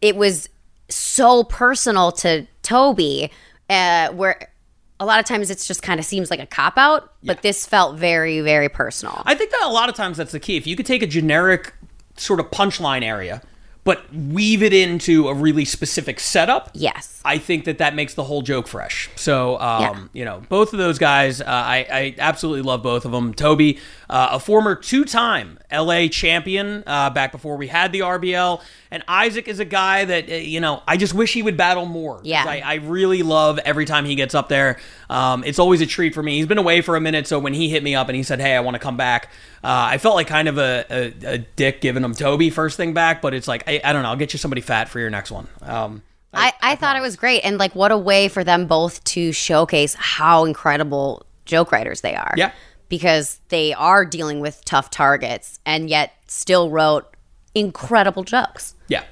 [0.00, 0.48] it was
[0.88, 3.30] so personal to Toby,
[3.68, 4.50] uh, where
[5.00, 7.66] a lot of times it's just kind of seems like a cop out, but this
[7.66, 9.22] felt very, very personal.
[9.26, 10.56] I think that a lot of times that's the key.
[10.56, 11.74] If you could take a generic
[12.16, 13.42] sort of punchline area,
[13.86, 17.22] but weave it into a really specific setup, yes.
[17.24, 19.08] I think that that makes the whole joke fresh.
[19.16, 19.98] So, um, Yeah.
[20.12, 23.32] you know, both of those guys, uh, I, I absolutely love both of them.
[23.32, 23.78] Toby,
[24.10, 29.48] uh, a former two-time LA champion uh, back before we had the RBL, and Isaac
[29.48, 32.20] is a guy that uh, you know I just wish he would battle more.
[32.22, 32.44] Yeah.
[32.46, 34.78] I, I really love every time he gets up there.
[35.10, 36.36] Um, it's always a treat for me.
[36.36, 38.40] He's been away for a minute, so when he hit me up and he said,
[38.40, 39.30] "Hey, I want to come back,"
[39.66, 42.94] uh, I felt like kind of a, a, a dick giving him Toby first thing
[42.94, 43.20] back.
[43.20, 44.10] But it's like I, I don't know.
[44.10, 45.48] I'll get you somebody fat for your next one.
[45.62, 46.02] Um,
[46.32, 47.40] I, I thought it was great.
[47.40, 52.14] And like, what a way for them both to showcase how incredible joke writers they
[52.14, 52.34] are.
[52.36, 52.52] Yeah.
[52.88, 57.12] Because they are dealing with tough targets and yet still wrote
[57.54, 58.74] incredible jokes.
[58.88, 59.04] Yeah.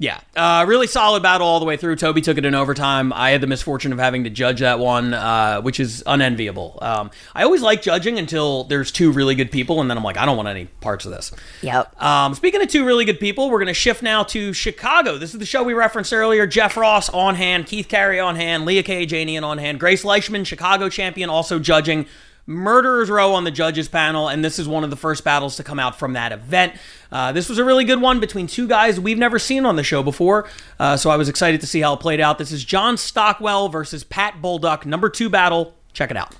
[0.00, 0.20] Yeah.
[0.36, 1.96] Uh, really solid battle all the way through.
[1.96, 3.12] Toby took it in overtime.
[3.12, 6.78] I had the misfortune of having to judge that one, uh, which is unenviable.
[6.80, 10.16] Um, I always like judging until there's two really good people, and then I'm like,
[10.16, 11.32] I don't want any parts of this.
[11.62, 12.00] Yep.
[12.00, 15.18] Um, speaking of two really good people, we're going to shift now to Chicago.
[15.18, 16.46] This is the show we referenced earlier.
[16.46, 20.88] Jeff Ross on hand, Keith Carey on hand, Leah Kayajanian on hand, Grace Leichman, Chicago
[20.88, 22.06] champion, also judging.
[22.48, 25.62] Murderers Row on the judges panel, and this is one of the first battles to
[25.62, 26.72] come out from that event.
[27.12, 29.84] Uh, this was a really good one between two guys we've never seen on the
[29.84, 30.48] show before,
[30.80, 32.38] uh, so I was excited to see how it played out.
[32.38, 35.74] This is John Stockwell versus Pat Bulduck, number two battle.
[35.92, 36.34] Check it out.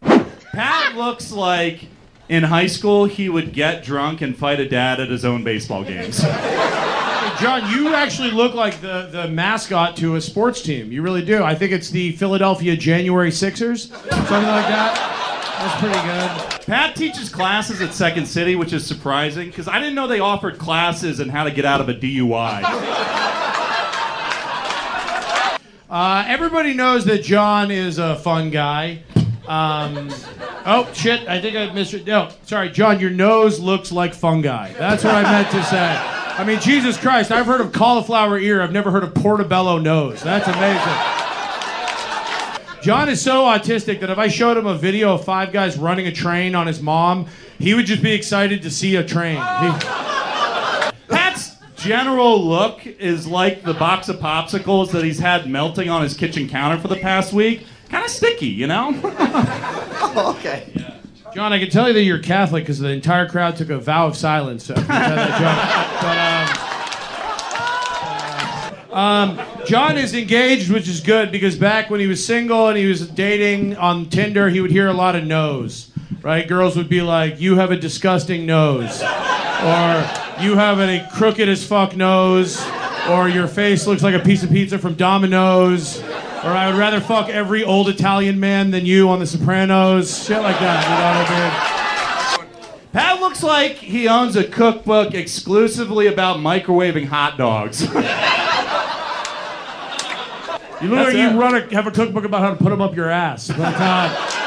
[0.00, 1.88] Pat looks like
[2.30, 5.84] in high school he would get drunk and fight a dad at his own baseball
[5.84, 6.24] games.
[7.40, 10.92] John, you actually look like the, the mascot to a sports team.
[10.92, 11.42] You really do.
[11.42, 15.12] I think it's the Philadelphia January Sixers, something like that.
[15.58, 16.66] That's pretty good.
[16.66, 20.58] Pat teaches classes at Second City, which is surprising because I didn't know they offered
[20.58, 22.62] classes in how to get out of a DUI.
[25.88, 29.02] Uh, everybody knows that John is a fun guy.
[29.46, 30.10] Um,
[30.64, 31.28] oh shit!
[31.28, 32.06] I think I missed it.
[32.06, 32.98] No, sorry, John.
[32.98, 34.72] Your nose looks like fungi.
[34.72, 36.21] That's what I meant to say.
[36.38, 37.30] I mean, Jesus Christ!
[37.30, 38.62] I've heard of cauliflower ear.
[38.62, 40.22] I've never heard of portobello nose.
[40.22, 40.92] That's amazing.
[42.82, 46.06] John is so autistic that if I showed him a video of five guys running
[46.08, 47.26] a train on his mom,
[47.58, 49.36] he would just be excited to see a train.
[49.36, 49.86] He-
[51.08, 56.14] Pat's general look is like the box of popsicles that he's had melting on his
[56.14, 57.66] kitchen counter for the past week.
[57.88, 58.98] Kind of sticky, you know?
[60.14, 60.38] Oh,
[61.34, 64.06] John, I can tell you that you're Catholic because the entire crowd took a vow
[64.06, 64.86] of silence joke.
[64.86, 66.58] But, um,
[68.92, 72.84] Um, John is engaged, which is good because back when he was single and he
[72.84, 75.88] was dating on Tinder, he would hear a lot of no's.
[76.20, 76.46] Right?
[76.46, 80.04] Girls would be like, "You have a disgusting nose," or
[80.42, 82.62] "You have a crooked as fuck nose,"
[83.08, 86.02] or "Your face looks like a piece of pizza from Domino's,"
[86.44, 90.40] or "I would rather fuck every old Italian man than you on The Sopranos." Shit
[90.40, 90.84] like that.
[90.84, 92.88] You know what I mean?
[92.92, 97.88] Pat looks like he owns a cookbook exclusively about microwaving hot dogs.
[100.82, 102.96] You look like you run a, have a cookbook about how to put them up
[102.96, 103.46] your ass.
[103.46, 104.42] But uh,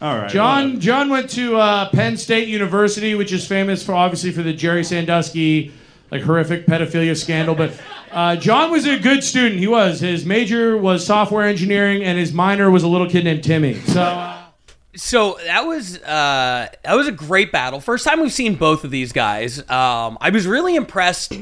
[0.00, 0.30] All right.
[0.30, 0.80] John.
[0.80, 4.82] John went to uh, Penn State University, which is famous for obviously for the Jerry
[4.82, 5.72] Sandusky
[6.10, 7.54] like horrific pedophilia scandal.
[7.54, 7.78] But
[8.10, 9.60] uh, John was a good student.
[9.60, 10.00] He was.
[10.00, 13.74] His major was software engineering, and his minor was a little kid named Timmy.
[13.80, 14.02] So.
[14.02, 14.34] Uh,
[14.96, 17.78] So that was uh, that was a great battle.
[17.80, 19.60] First time we've seen both of these guys.
[19.70, 21.32] Um, I was really impressed.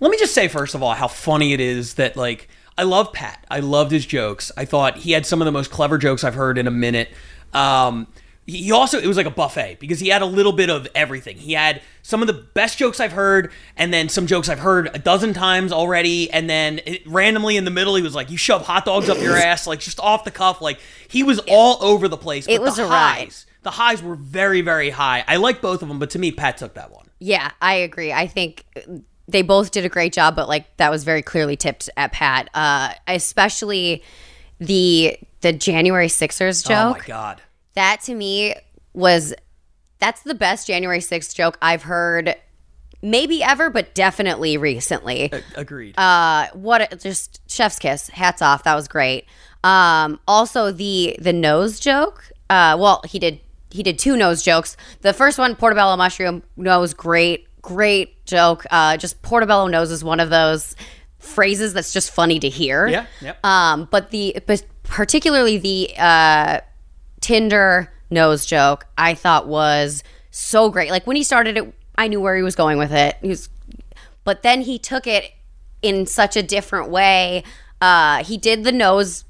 [0.00, 3.12] Let me just say first of all how funny it is that like I love
[3.12, 3.44] Pat.
[3.50, 4.52] I loved his jokes.
[4.56, 7.08] I thought he had some of the most clever jokes I've heard in a minute.
[7.52, 8.06] Um,
[8.48, 11.36] he also it was like a buffet because he had a little bit of everything.
[11.36, 14.90] He had some of the best jokes I've heard, and then some jokes I've heard
[14.94, 18.38] a dozen times already, and then it, randomly in the middle he was like, "You
[18.38, 20.62] shove hot dogs up your ass," like just off the cuff.
[20.62, 22.46] Like he was all over the place.
[22.48, 23.18] It was the a ride.
[23.18, 25.24] highs, The highs were very very high.
[25.28, 27.06] I like both of them, but to me, Pat took that one.
[27.18, 28.14] Yeah, I agree.
[28.14, 28.64] I think
[29.28, 32.48] they both did a great job, but like that was very clearly tipped at Pat.
[32.54, 34.02] Uh, especially
[34.58, 36.96] the the January Sixers joke.
[36.96, 37.42] Oh my god.
[37.78, 38.56] That to me
[38.92, 39.32] was
[40.00, 42.34] that's the best January 6th joke I've heard
[43.02, 45.30] maybe ever, but definitely recently.
[45.54, 45.96] Agreed.
[45.96, 48.08] Uh, what a, just chef's kiss.
[48.08, 48.64] Hats off.
[48.64, 49.26] That was great.
[49.62, 52.24] Um, also the the nose joke.
[52.50, 53.38] Uh, well, he did
[53.70, 54.76] he did two nose jokes.
[55.02, 58.66] The first one, portobello mushroom nose, great, great joke.
[58.72, 60.74] Uh, just portobello nose is one of those
[61.20, 62.88] phrases that's just funny to hear.
[62.88, 63.44] Yeah, yep.
[63.44, 66.60] Um, but the but particularly the uh,
[67.20, 70.90] Tinder nose joke, I thought was so great.
[70.90, 73.16] Like when he started it, I knew where he was going with it.
[73.20, 73.48] He was,
[74.24, 75.32] but then he took it
[75.82, 77.44] in such a different way.
[77.80, 79.24] Uh, he did the nose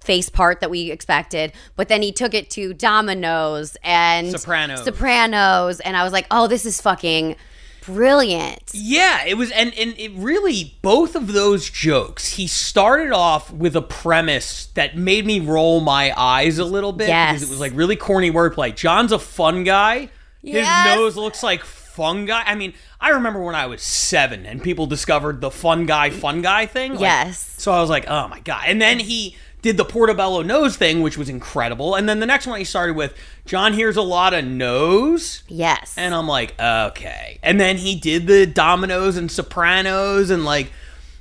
[0.00, 4.84] face part that we expected, but then he took it to Dominoes and Sopranos.
[4.84, 7.36] Sopranos, and I was like, oh, this is fucking
[7.84, 8.70] brilliant.
[8.72, 12.34] Yeah, it was, and and it really both of those jokes.
[12.36, 17.08] He started off with a premise that made me roll my eyes a little bit
[17.08, 17.32] Yes.
[17.34, 18.74] because it was like really corny wordplay.
[18.74, 20.08] John's a fun guy.
[20.42, 20.88] Yes.
[20.88, 22.42] His nose looks like fungi.
[22.44, 26.42] I mean, I remember when I was seven and people discovered the fun guy, fun
[26.42, 26.92] guy thing.
[26.92, 27.54] Like, Yes.
[27.58, 28.62] So I was like, oh my god!
[28.66, 31.94] And then he did the portobello nose thing, which was incredible.
[31.94, 33.14] And then the next one he started with,
[33.46, 35.44] John hears a lot of nose.
[35.48, 35.94] Yes.
[35.96, 37.38] And I'm like, okay.
[37.42, 40.70] And then he did the Dominoes and Sopranos, and like,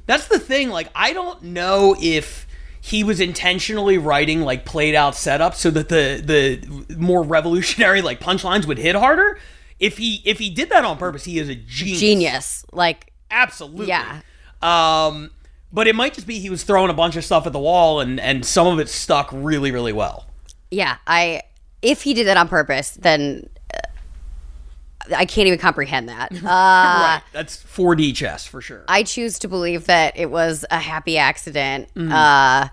[0.08, 0.69] that's the thing.
[0.69, 2.47] Like, I don't know if
[2.84, 8.19] he was intentionally writing like played out setups so that the the more revolutionary like
[8.19, 9.39] punchlines would hit harder.
[9.80, 11.99] If he if he did that on purpose, he is a genius.
[11.99, 12.65] Genius.
[12.71, 13.88] Like, Absolutely.
[13.88, 14.21] Yeah.
[14.62, 15.32] Um,
[15.74, 18.00] but it might just be he was throwing a bunch of stuff at the wall,
[18.00, 20.26] and and some of it stuck really really well.
[20.70, 21.44] yeah, I
[21.82, 26.32] if he did that on purpose, then uh, I can't even comprehend that.
[26.44, 27.22] Uh, right.
[27.34, 28.84] That's 4D chess for sure.
[28.88, 31.94] I choose to believe that it was a happy accident.
[31.96, 32.12] Mm-hmm.
[32.12, 32.68] Uh,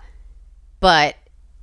[0.79, 1.15] but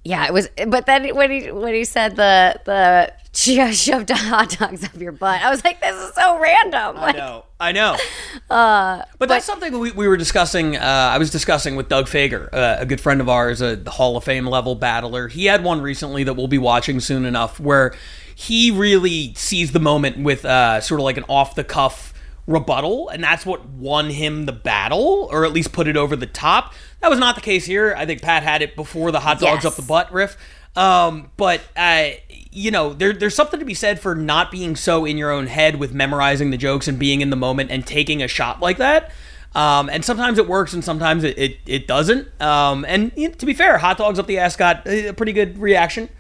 [0.04, 0.48] yeah, it was.
[0.66, 5.12] But then when he when he said the the sho- shoved hot dogs up your
[5.12, 6.96] butt, I was like, this is so random.
[6.98, 7.44] I know.
[7.60, 7.96] I know.
[8.48, 10.76] Uh, But that's something we, we were discussing.
[10.76, 14.16] Uh, I was discussing with Doug Fager, uh, a good friend of ours, a Hall
[14.16, 15.26] of Fame level battler.
[15.26, 17.92] He had one recently that we'll be watching soon enough, where
[18.36, 22.14] he really sees the moment with uh, sort of like an off the cuff
[22.46, 26.26] rebuttal, and that's what won him the battle, or at least put it over the
[26.26, 26.72] top.
[27.00, 27.94] That was not the case here.
[27.98, 29.72] I think Pat had it before the hot dogs Yes.
[29.72, 30.36] up the butt riff.
[30.76, 32.10] Um, but uh,
[32.52, 35.46] you know, there, there's something to be said for not being so in your own
[35.46, 38.76] head with memorizing the jokes and being in the moment and taking a shot like
[38.78, 39.10] that.
[39.54, 42.28] Um, and sometimes it works and sometimes it, it, it doesn't.
[42.42, 45.32] Um, and you know, to be fair, hot dogs up the ass got a pretty
[45.32, 46.10] good reaction.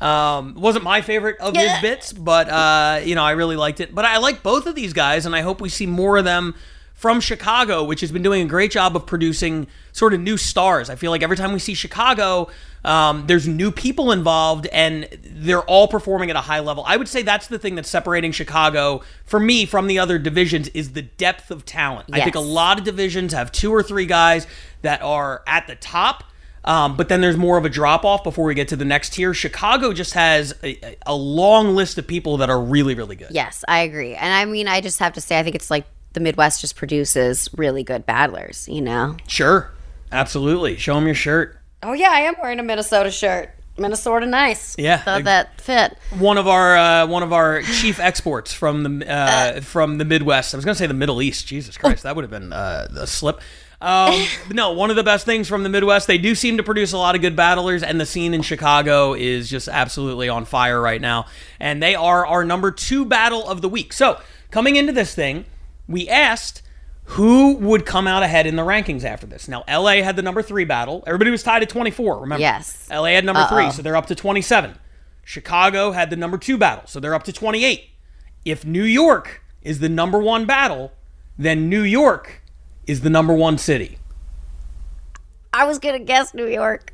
[0.00, 3.94] Um, wasn't my favorite of his bits, but uh, you know I really liked it.
[3.94, 6.54] But I like both of these guys, and I hope we see more of them
[7.02, 10.88] from Chicago, which has been doing a great job of producing sort of new stars.
[10.88, 12.48] I feel like every time we see Chicago,
[12.84, 16.84] um, there's new people involved, and they're all performing at a high level.
[16.86, 20.68] I would say that's the thing that's separating Chicago for me from the other divisions
[20.68, 22.06] is the depth of talent.
[22.12, 24.46] I think a lot of divisions have two or three guys
[24.82, 26.22] that are at the top.
[26.64, 29.14] Um, but then there's more of a drop off before we get to the next
[29.14, 29.34] tier.
[29.34, 33.32] Chicago just has a, a- a long list of people that are really, really good.
[33.32, 34.14] Yes, I agree.
[34.14, 36.76] And I mean, I just have to say, I think it's like the Midwest just
[36.76, 38.68] produces really good battlers.
[38.68, 39.16] You know.
[39.26, 39.70] Sure,
[40.10, 40.76] absolutely.
[40.76, 41.58] Show them your shirt.
[41.82, 43.50] Oh yeah, I am wearing a Minnesota shirt.
[43.78, 44.76] Minnesota nice.
[44.78, 44.98] Yeah.
[44.98, 45.96] Thought that fit.
[46.18, 50.54] One of our uh, one of our chief exports from the uh, from the Midwest.
[50.54, 51.46] I was going to say the Middle East.
[51.46, 53.40] Jesus Christ, that would have been uh, a slip.
[53.80, 54.14] Um,
[54.50, 56.06] no, one of the best things from the Midwest.
[56.06, 59.14] They do seem to produce a lot of good battlers, and the scene in Chicago
[59.14, 61.26] is just absolutely on fire right now.
[61.58, 63.92] And they are our number two battle of the week.
[63.94, 65.46] So coming into this thing,
[65.92, 66.62] we asked
[67.04, 69.48] who would come out ahead in the rankings after this.
[69.48, 71.02] Now, LA had the number three battle.
[71.06, 72.40] Everybody was tied at 24, remember?
[72.40, 72.88] Yes.
[72.90, 73.70] LA had number three, Uh-oh.
[73.72, 74.76] so they're up to 27.
[75.24, 77.90] Chicago had the number two battle, so they're up to 28.
[78.44, 80.92] If New York is the number one battle,
[81.38, 82.42] then New York
[82.86, 83.98] is the number one city.
[85.52, 86.92] I was gonna guess New York.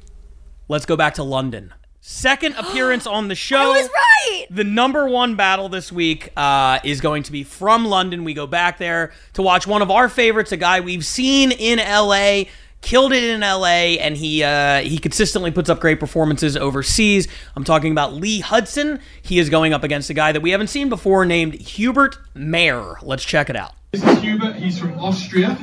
[0.68, 1.72] Let's go back to London.
[2.10, 3.58] Second appearance on the show.
[3.58, 4.46] I was right.
[4.50, 8.24] The number one battle this week uh, is going to be from London.
[8.24, 11.78] We go back there to watch one of our favorites, a guy we've seen in
[11.78, 12.44] LA,
[12.80, 17.28] killed it in LA, and he uh, he consistently puts up great performances overseas.
[17.54, 19.00] I'm talking about Lee Hudson.
[19.20, 22.94] He is going up against a guy that we haven't seen before named Hubert Mayer.
[23.02, 23.74] Let's check it out.
[23.92, 24.56] This is Hubert.
[24.56, 25.58] He's from Austria,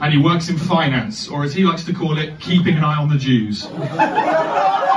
[0.00, 2.96] and he works in finance, or as he likes to call it, keeping an eye
[2.96, 3.66] on the Jews.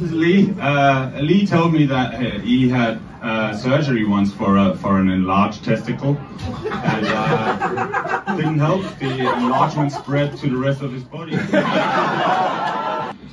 [0.00, 0.54] Lee.
[0.60, 5.08] Uh, Lee told me that uh, he had uh, surgery once for a, for an
[5.08, 6.16] enlarged testicle,
[6.64, 8.82] and uh, didn't help.
[8.98, 11.36] The enlargement spread to the rest of his body.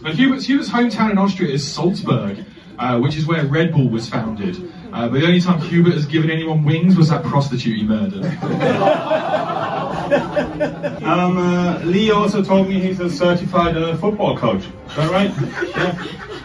[0.04, 2.44] But Hubert's, Hubert's hometown in Austria is Salzburg,
[2.78, 4.58] uh, which is where Red Bull was founded.
[4.92, 8.24] Uh, but the only time Hubert has given anyone wings was that prostitute he murdered.
[11.04, 14.64] Um, uh, Lee also told me he's a certified uh, football coach.
[14.88, 15.32] Is that right?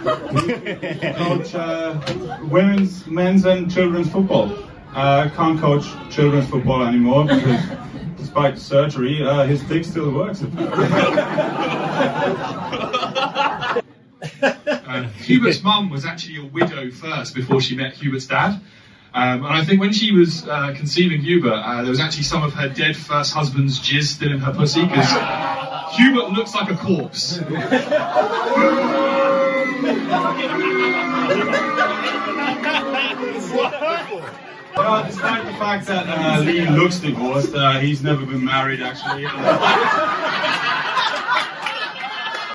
[0.04, 1.14] Yeah.
[1.18, 1.98] coach uh,
[2.44, 4.52] women's, men's, and children's football.
[4.94, 7.60] Uh, can't coach children's football anymore because,
[8.16, 10.42] despite surgery, uh, his dick still works.
[14.88, 18.58] Uh, Hubert's mum was actually a widow first before she met Hubert's dad.
[19.14, 22.42] Um, and I think when she was uh, conceiving Hubert, uh, there was actually some
[22.42, 25.10] of her dead first husband's jizz still in her pussy because
[25.96, 27.40] Hubert looks like a corpse.
[34.76, 39.24] Well, despite the fact that uh, Lee looks divorced, uh, he's never been married actually.
[39.26, 39.58] Uh,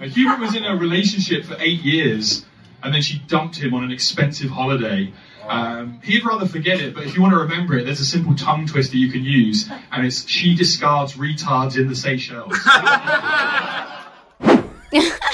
[0.07, 2.45] Hubert was in a relationship for eight years,
[2.81, 5.11] and then she dumped him on an expensive holiday.
[5.47, 8.35] Um, he'd rather forget it, but if you want to remember it, there's a simple
[8.35, 12.53] tongue twister you can use, and it's she discards retards in the Seychelles.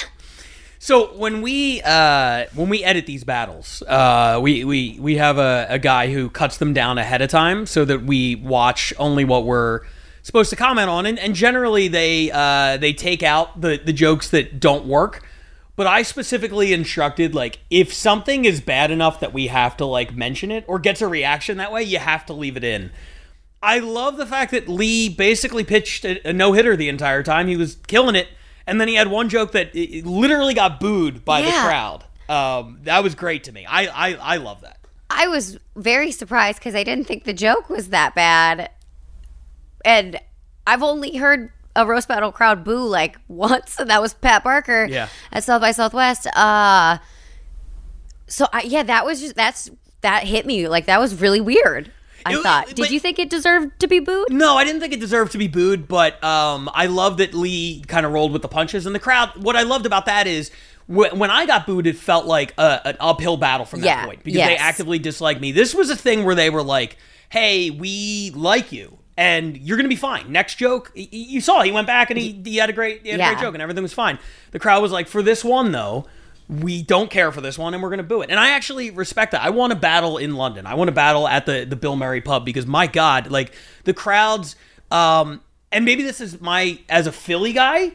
[0.90, 5.68] So when we uh, when we edit these battles, uh, we, we we have a,
[5.70, 9.46] a guy who cuts them down ahead of time so that we watch only what
[9.46, 9.82] we're
[10.24, 14.32] supposed to comment on, and, and generally they uh, they take out the the jokes
[14.32, 15.24] that don't work.
[15.80, 20.14] But I specifically instructed like if something is bad enough that we have to like
[20.14, 22.92] mention it or gets a reaction that way, you have to leave it in.
[23.64, 27.48] I love the fact that Lee basically pitched a, a no hitter the entire time.
[27.48, 28.28] He was killing it,
[28.68, 32.04] and then he had one joke that it, it literally got booed by the crowd.
[32.28, 33.66] Um, that was great to me.
[33.66, 34.80] I I, I love that.
[35.10, 38.70] I was very surprised because I didn't think the joke was that bad.
[39.86, 40.20] And
[40.68, 44.86] I've only heard a roast battle crowd boo like once, and that was Pat Barker
[44.90, 45.10] Yeah.
[45.32, 46.28] at South by Southwest.
[46.36, 46.98] Uh,
[48.28, 49.70] so I, yeah, that was just that's
[50.02, 51.92] that hit me like that was really weird.
[52.26, 52.66] I It- thought.
[52.68, 54.32] but- Did you think it deserved to be booed?
[54.32, 57.82] No, I didn't think it deserved to be booed, but um, I love that Lee
[57.88, 58.86] kind of rolled with the punches.
[58.86, 60.52] And the crowd, what I loved about that is
[60.88, 64.06] wh- when I got booed, it felt like a, an uphill battle from that Yeah,
[64.06, 65.54] point because they actively disliked me.
[65.54, 66.98] This was a thing where they were like,
[67.30, 68.99] hey, we like you.
[69.20, 70.32] And you're gonna be fine.
[70.32, 73.20] Next joke, you saw he went back and he, he had a great he had
[73.20, 74.18] a great joke and everything was fine.
[74.52, 76.06] The crowd was like, for this one though,
[76.48, 78.30] we don't care for this one and we're to boo it.
[78.30, 79.44] And I actually respect that.
[79.44, 80.66] I want to battle in London.
[80.66, 83.54] I want to battle at the, the Bill Murray pub because my God, like
[83.84, 84.56] the crowds,
[84.90, 87.92] um, and maybe this is my, as a Philly guy,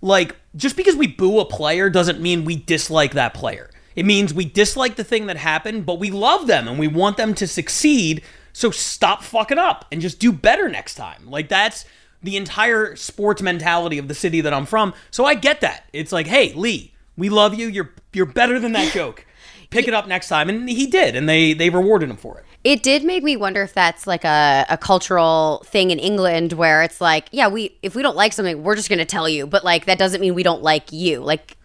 [0.00, 3.68] like just because we boo a player doesn't mean we dislike that player.
[3.96, 7.16] It means we dislike the thing that happened, but we love them and we want
[7.16, 8.22] them to succeed.
[8.58, 11.30] So stop fucking up and just do better next time.
[11.30, 11.84] Like that's
[12.24, 14.94] the entire sports mentality of the city that I'm from.
[15.12, 15.84] So I get that.
[15.92, 17.68] It's like, hey, Lee, we love you.
[17.68, 19.24] You're you're better than that joke.
[19.70, 22.44] Pick it up next time, and he did, and they they rewarded him for it.
[22.64, 26.82] It did make me wonder if that's like a, a cultural thing in England where
[26.82, 29.62] it's like, yeah, we if we don't like something, we're just gonna tell you, but
[29.62, 31.20] like that doesn't mean we don't like you.
[31.20, 31.56] Like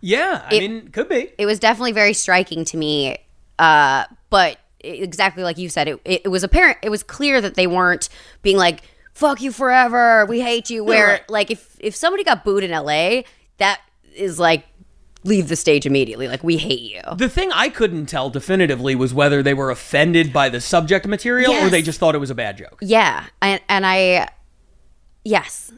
[0.00, 1.30] Yeah, I It- mean, could be.
[1.38, 3.18] it was definitely very striking to me.
[3.60, 7.54] Uh, but exactly like you said, it, it, it was apparent, it was clear that
[7.54, 8.08] they weren't
[8.42, 10.84] being like, fuck you forever, we hate you.
[10.84, 11.30] Where, right.
[11.30, 13.22] like, if, if somebody got booed in LA,
[13.58, 13.80] that
[14.14, 14.66] is like,
[15.24, 16.28] leave the stage immediately.
[16.28, 17.00] Like, we hate you.
[17.16, 21.52] The thing I couldn't tell definitively was whether they were offended by the subject material
[21.52, 22.78] or they just thought it was a bad joke.
[22.80, 23.26] Yeah.
[23.40, 24.28] And, and I,
[25.24, 25.72] yes.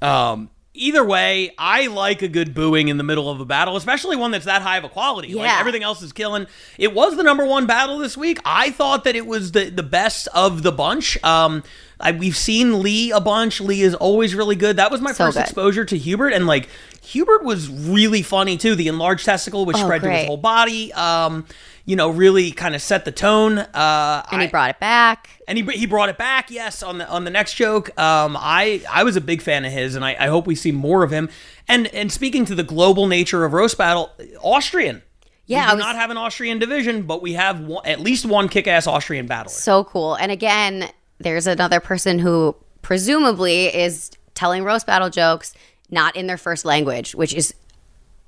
[0.00, 4.16] Um, either way, I like a good booing in the middle of a battle, especially
[4.16, 5.34] one that's that high of a quality.
[5.34, 5.58] Like Yeah.
[5.60, 6.46] everything else is killing.
[6.78, 8.38] It was the number one battle this week.
[8.44, 11.22] I thought that it was the the best of the bunch.
[11.24, 11.62] Um,
[11.98, 13.60] I, we've seen Lee a bunch.
[13.60, 14.76] Lee is always really good.
[14.76, 15.42] That was my So first good.
[15.44, 16.68] exposure to Hubert, and like
[17.02, 18.74] Hubert was really funny too.
[18.74, 20.92] The enlarged testicle, which Oh, spread to his whole body.
[20.92, 21.46] Um,
[21.86, 23.58] you know, really kind of set the tone.
[23.58, 25.30] Uh, And he I- brought it back.
[25.48, 27.88] and he, he brought it back, yes, on the on the next joke.
[27.98, 30.72] Um, I I was a big fan of his, and I, I hope we see
[30.72, 31.28] more of him.
[31.68, 34.10] And and speaking to the global nature of roast battle,
[34.42, 35.02] Austrian.
[35.48, 38.26] Yeah, we do was- not have an Austrian division, but we have one, at least
[38.26, 39.52] one kick-ass Austrian battler.
[39.52, 40.14] So cool.
[40.16, 45.54] And again, there's another person who presumably is telling roast battle jokes
[45.88, 47.54] not in their first language, which is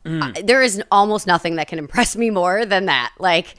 [0.08, 0.38] Mm.
[0.38, 3.12] uh, there is almost nothing that can impress me more than that.
[3.18, 3.54] Like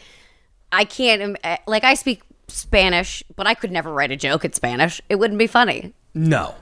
[0.72, 4.54] I can't uh, like I speak Spanish, but I could never write a joke in
[4.54, 5.00] Spanish.
[5.10, 5.94] It wouldn't be funny.
[6.14, 6.56] No,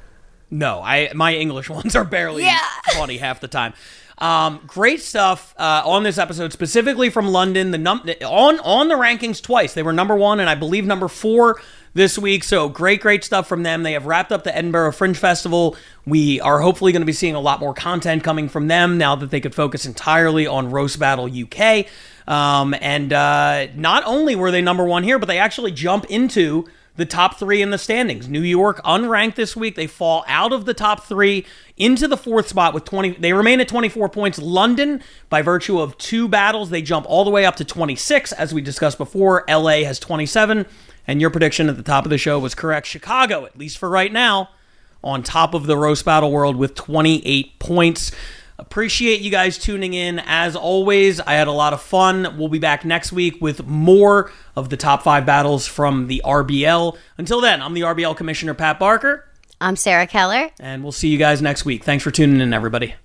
[0.52, 2.48] no, I my English ones are barely
[2.94, 3.74] funny half the time.
[4.20, 7.72] Um, great stuff uh, on this episode, specifically from London.
[7.72, 9.74] The num on on the rankings twice.
[9.74, 11.62] They were number one and I believe number four
[11.94, 12.44] this week.
[12.44, 13.84] So great, great stuff from them.
[13.84, 15.76] They have wrapped up the Edinburgh Fringe Festival.
[16.06, 19.16] We are hopefully going to be seeing a lot more content coming from them now
[19.16, 21.88] that they could focus entirely on Roast Battle UK.
[22.28, 26.68] Um, and uh, not only were they number one here, but they actually jump into
[26.98, 28.28] the top three in the standings.
[28.28, 29.76] New York unranked this week.
[29.76, 31.46] They fall out of the top three
[31.78, 33.12] into the fourth spot with 20.
[33.12, 34.40] They remain at 24 points.
[34.40, 38.54] London, by virtue of two battles, they jump all the way up to 26, as
[38.54, 39.46] we discussed before.
[39.48, 40.66] LA has 27.
[41.06, 42.86] And your prediction at the top of the show was correct.
[42.86, 44.50] Chicago, at least for right now,
[45.04, 48.12] on top of the roast battle world with 28 points.
[48.60, 50.20] Appreciate you guys tuning in.
[50.26, 52.38] As always, I had a lot of fun.
[52.38, 56.98] We'll be back next week with more of the top five battles from the RBL.
[57.20, 59.26] Until then, I'm the RBL Commissioner, Pat Barker,
[59.62, 60.50] I'm Sarah Keller.
[60.60, 61.84] and we'll see you guys next week.
[61.84, 62.96] Thanks for tuning in, everybody.